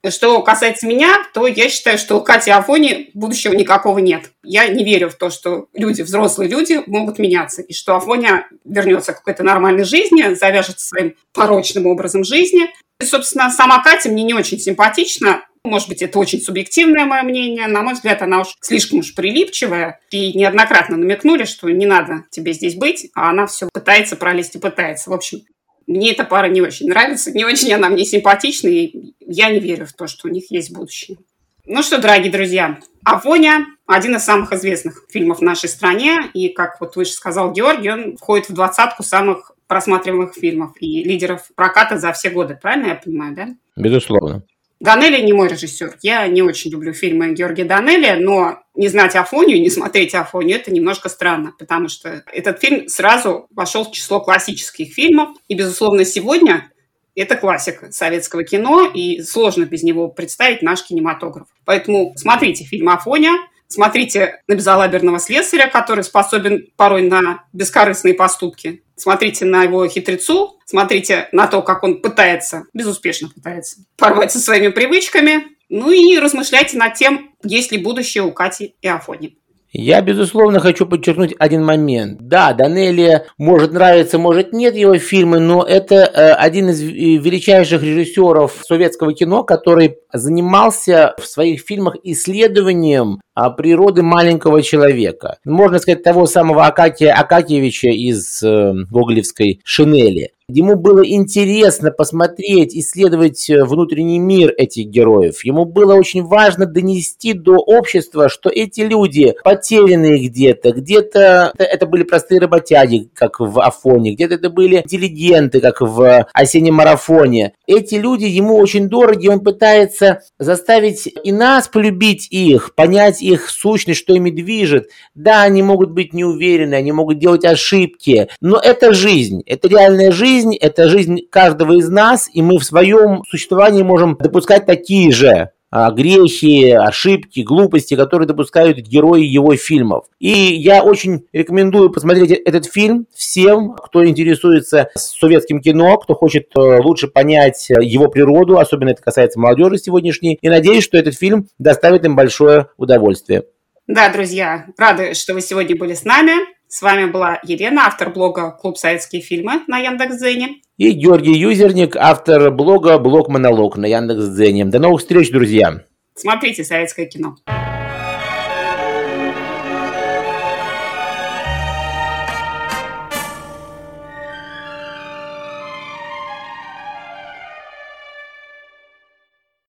Что 0.10 0.42
касается 0.42 0.88
меня, 0.88 1.18
то 1.36 1.46
я 1.46 1.70
считаю, 1.70 2.00
что 2.00 2.18
у 2.18 2.22
Кати 2.22 2.50
Афони 2.50 3.12
будущего 3.14 3.54
никакого 3.54 4.00
нет. 4.00 4.32
Я 4.44 4.68
не 4.70 4.84
верю 4.84 5.12
в 5.12 5.16
то, 5.16 5.30
что 5.30 5.68
люди, 5.76 6.02
взрослые 6.02 6.50
люди, 6.50 6.82
могут 6.88 7.20
меняться, 7.20 7.62
и 7.62 7.74
что 7.74 7.96
Афоня 7.96 8.48
вернется 8.66 9.14
к 9.14 9.18
какой-то 9.18 9.44
нормальной 9.44 9.84
жизни, 9.84 10.34
завяжется 10.34 10.84
своим 10.84 11.14
порочным 11.32 11.86
образом 11.86 12.24
жизни. 12.24 12.74
И, 13.00 13.06
собственно, 13.06 13.52
сама 13.52 13.84
Катя 13.84 14.10
мне 14.10 14.24
не 14.24 14.34
очень 14.34 14.58
симпатична. 14.58 15.44
Может 15.68 15.90
быть, 15.90 16.02
это 16.02 16.18
очень 16.20 16.42
субъективное 16.42 17.06
мое 17.06 17.24
мнение. 17.24 17.68
На 17.68 17.82
мой 17.82 17.94
взгляд, 17.94 18.22
она 18.22 18.42
уж 18.42 18.56
слишком 18.62 19.00
уж 19.00 19.14
прилипчивая. 19.14 20.00
И 20.12 20.38
неоднократно 20.38 20.98
намекнули, 20.98 21.46
что 21.46 21.70
не 21.70 21.86
надо 21.86 22.24
тебе 22.32 22.54
здесь 22.54 22.76
быть, 22.76 23.10
а 23.14 23.30
она 23.30 23.46
все 23.48 23.70
пытается 23.72 24.16
пролезть 24.16 24.56
и 24.56 24.60
пытается. 24.60 25.10
В 25.10 25.14
общем, 25.14 25.42
мне 25.86 26.12
эта 26.12 26.24
пара 26.24 26.48
не 26.48 26.62
очень 26.62 26.90
нравится, 26.90 27.32
не 27.32 27.46
очень 27.46 27.74
она 27.74 27.90
мне 27.90 28.06
симпатична, 28.06 28.68
и 28.68 29.14
я 29.20 29.50
не 29.50 29.60
верю 29.60 29.86
в 29.86 29.94
то, 29.94 30.08
что 30.08 30.28
у 30.28 30.32
них 30.32 30.52
есть 30.52 30.74
будущее. 30.74 31.18
Ну 31.66 31.84
что, 31.84 31.98
дорогие 31.98 32.32
друзья, 32.32 32.80
«Афоня»– 33.04 33.66
один 33.88 34.16
из 34.16 34.24
самых 34.24 34.54
известных 34.54 35.04
фильмов 35.10 35.40
в 35.40 35.44
нашей 35.44 35.70
стране, 35.70 36.30
и, 36.34 36.50
как 36.50 36.80
вот 36.80 36.96
выше 36.96 37.12
сказал 37.12 37.52
Георгий, 37.52 37.90
он 37.90 38.18
входит 38.18 38.50
в 38.50 38.54
двадцатку 38.54 39.04
самых 39.04 39.52
просматриваемых 39.68 40.34
фильмов 40.34 40.72
и 40.80 41.04
лидеров 41.04 41.50
проката 41.56 41.98
за 41.98 42.14
все 42.14 42.30
годы. 42.30 42.58
Правильно 42.62 42.88
я 42.88 42.96
понимаю, 42.96 43.36
да? 43.36 43.48
Безусловно. 43.76 44.44
Данелли 44.80 45.22
не 45.22 45.34
мой 45.34 45.48
режиссер. 45.48 45.98
Я 46.02 46.28
не 46.28 46.42
очень 46.42 46.72
люблю 46.72 46.94
фильмы 46.94 47.34
Георгия 47.34 47.66
Данелли, 47.66 48.22
но 48.22 48.60
не 48.76 48.88
знать 48.90 49.16
Афонию, 49.16 49.60
не 49.60 49.70
смотреть 49.70 50.14
Афонию– 50.14 50.58
это 50.60 50.72
немножко 50.72 51.10
странно, 51.10 51.54
потому 51.58 51.90
что 51.90 52.24
этот 52.32 52.62
фильм 52.62 52.88
сразу 52.88 53.48
вошел 53.50 53.86
в 53.86 53.92
число 53.92 54.20
классических 54.20 54.94
фильмов. 54.94 55.30
И, 55.48 55.56
безусловно, 55.56 56.06
сегодня 56.06 56.72
это 57.16 57.36
классика 57.36 57.92
советского 57.92 58.44
кино, 58.44 58.92
и 58.94 59.24
сложно 59.24 59.66
без 59.66 59.82
него 59.82 60.08
представить 60.08 60.62
наш 60.62 60.84
кинематограф. 60.84 61.48
Поэтому 61.66 62.14
смотрите 62.16 62.64
фильм 62.64 62.90
«Афоня», 62.90 63.34
смотрите 63.68 64.42
на 64.48 64.54
безалаберного 64.54 65.20
слесаря, 65.20 65.68
который 65.68 66.04
способен 66.04 66.68
порой 66.78 67.02
на 67.02 67.44
бескорыстные 67.54 68.14
поступки. 68.14 68.84
Смотрите 68.98 69.46
на 69.46 69.64
его 69.64 69.88
хитрецу, 69.88 70.60
смотрите 70.66 71.30
на 71.32 71.46
то, 71.46 71.62
как 71.62 71.84
он 71.84 72.02
пытается, 72.02 72.64
безуспешно 72.74 73.30
пытается, 73.30 73.78
порвать 73.96 74.32
со 74.32 74.40
своими 74.40 74.70
привычками. 74.70 75.56
Ну 75.70 75.92
и 75.92 76.18
размышляйте 76.18 76.78
над 76.78 76.96
тем, 76.96 77.32
есть 77.44 77.72
ли 77.72 77.78
будущее 77.78 78.24
у 78.24 78.32
Кати 78.32 78.76
и 78.82 78.88
Афони. 78.88 79.38
Я, 79.72 80.02
безусловно, 80.02 80.60
хочу 80.60 80.86
подчеркнуть 80.86 81.36
один 81.38 81.64
момент. 81.64 82.20
Да, 82.22 82.54
Данелия 82.54 83.26
может 83.38 83.74
нравиться, 83.74 84.18
может 84.18 84.54
нет 84.54 84.76
его 84.76 84.98
фильмы, 84.98 85.40
но 85.40 85.62
это 85.62 85.96
э, 85.96 86.32
один 86.32 86.70
из 86.70 86.82
величайших 86.82 87.84
режиссеров 87.84 88.64
советского 88.66 89.14
кино, 89.14 89.44
который 89.44 89.98
занимался 90.14 91.14
в 91.20 91.28
своих 91.28 91.62
фильмах 91.62 91.96
исследованием 92.04 93.20
природы 93.52 94.02
маленького 94.02 94.62
человека. 94.62 95.38
Можно 95.46 95.80
сказать, 95.80 96.04
того 96.04 96.26
самого 96.26 96.66
Акакия 96.66 97.14
Акакиевича 97.14 97.90
из 97.90 98.42
э, 98.44 98.74
Гоголевской 98.90 99.62
«Шинели». 99.64 100.32
Ему 100.50 100.78
было 100.78 101.06
интересно 101.06 101.92
посмотреть, 101.92 102.74
исследовать 102.74 103.50
э, 103.50 103.66
внутренний 103.66 104.18
мир 104.18 104.54
этих 104.56 104.88
героев. 104.88 105.44
Ему 105.44 105.66
было 105.66 105.94
очень 105.94 106.24
важно 106.24 106.66
донести 106.66 107.34
до 107.34 107.58
общества, 107.58 108.30
что 108.30 108.50
эти 108.50 108.80
люди 108.80 109.36
потерянные 109.44 110.26
где-то, 110.26 110.72
где-то 110.72 111.52
это 111.58 111.86
были 111.86 112.04
простые 112.04 112.40
работяги, 112.40 113.10
как 113.14 113.42
в 113.42 113.60
Афоне, 113.60 114.14
где-то 114.14 114.36
это 114.36 114.50
были 114.50 114.78
интеллигенты, 114.78 115.60
как 115.60 115.82
в 115.82 116.26
осеннем 116.32 116.76
марафоне. 116.76 117.52
Эти 117.68 117.96
люди 117.96 118.24
ему 118.24 118.56
очень 118.56 118.88
дороги, 118.88 119.28
он 119.28 119.42
пытается 119.42 120.22
заставить 120.40 121.10
и 121.26 121.34
нас 121.34 121.68
полюбить 121.68 122.30
их, 122.32 122.74
понять 122.74 123.22
их 123.28 123.50
сущность, 123.50 124.00
что 124.00 124.14
ими 124.14 124.30
движет. 124.30 124.90
Да, 125.16 125.44
они 125.44 125.64
могут 125.64 125.92
быть 125.92 126.14
неуверены, 126.14 126.76
они 126.76 126.92
могут 126.92 127.20
делать 127.20 127.46
ошибки, 127.46 128.30
но 128.42 128.60
это 128.60 128.94
жизнь, 128.94 129.42
это 129.46 129.68
реальная 129.68 130.12
жизнь, 130.12 130.56
это 130.56 130.90
жизнь 130.90 131.20
каждого 131.30 131.78
из 131.78 131.90
нас, 131.90 132.30
и 132.34 132.42
мы 132.42 132.58
в 132.58 132.64
своем 132.64 133.24
существовании 133.28 133.84
можем 133.84 134.18
допускать 134.20 134.66
такие 134.66 135.12
же 135.12 135.52
грехи, 135.72 136.72
ошибки, 136.72 137.42
глупости, 137.42 137.96
которые 137.96 138.28
допускают 138.28 138.78
герои 138.78 139.24
его 139.24 139.56
фильмов. 139.56 140.06
И 140.20 140.30
я 140.30 140.84
очень 140.84 141.26
рекомендую 141.34 141.90
посмотреть 141.90 142.32
этот 142.32 142.66
фильм 142.66 143.08
всем, 143.14 143.74
кто 143.74 144.06
интересуется 144.06 144.90
советским 144.96 145.62
кино, 145.62 145.98
кто 145.98 146.16
хочет 146.16 146.50
э, 146.58 146.80
лучше 146.80 147.08
понять 147.08 147.70
его 147.70 148.08
природу, 148.08 148.60
особенно 148.60 148.90
это 148.90 149.02
касается 149.02 149.40
молодежи 149.40 149.78
сегодняшней, 149.78 150.38
и 150.42 150.50
надеюсь, 150.50 150.84
что 150.84 150.98
этот 150.98 151.16
фильм 151.16 151.48
доставит 151.58 152.06
им 152.06 152.16
большое 152.16 152.68
удовольствие. 152.78 153.44
Да, 153.88 154.10
друзья, 154.10 154.66
рады, 154.78 155.14
что 155.14 155.34
вы 155.34 155.42
сегодня 155.42 155.78
были 155.78 155.94
с 155.94 156.04
нами. 156.04 156.57
С 156.70 156.82
вами 156.82 157.10
была 157.10 157.40
Елена, 157.44 157.88
автор 157.88 158.10
блога 158.12 158.52
«Клуб 158.52 158.78
советские 158.78 159.22
фильмы» 159.22 159.62
на 159.68 159.78
Яндекс.Дзене. 159.78 160.62
И 160.78 160.92
Георгий 160.92 161.34
Юзерник, 161.34 161.96
автор 161.96 162.52
блога 162.52 163.00
«Блог 163.00 163.30
Монолог» 163.30 163.78
на 163.78 163.86
Яндекс.Дзене. 163.86 164.66
До 164.66 164.80
новых 164.80 165.00
встреч, 165.00 165.32
друзья! 165.32 165.86
Смотрите 166.14 166.66
советское 166.66 167.06
кино. 167.06 167.38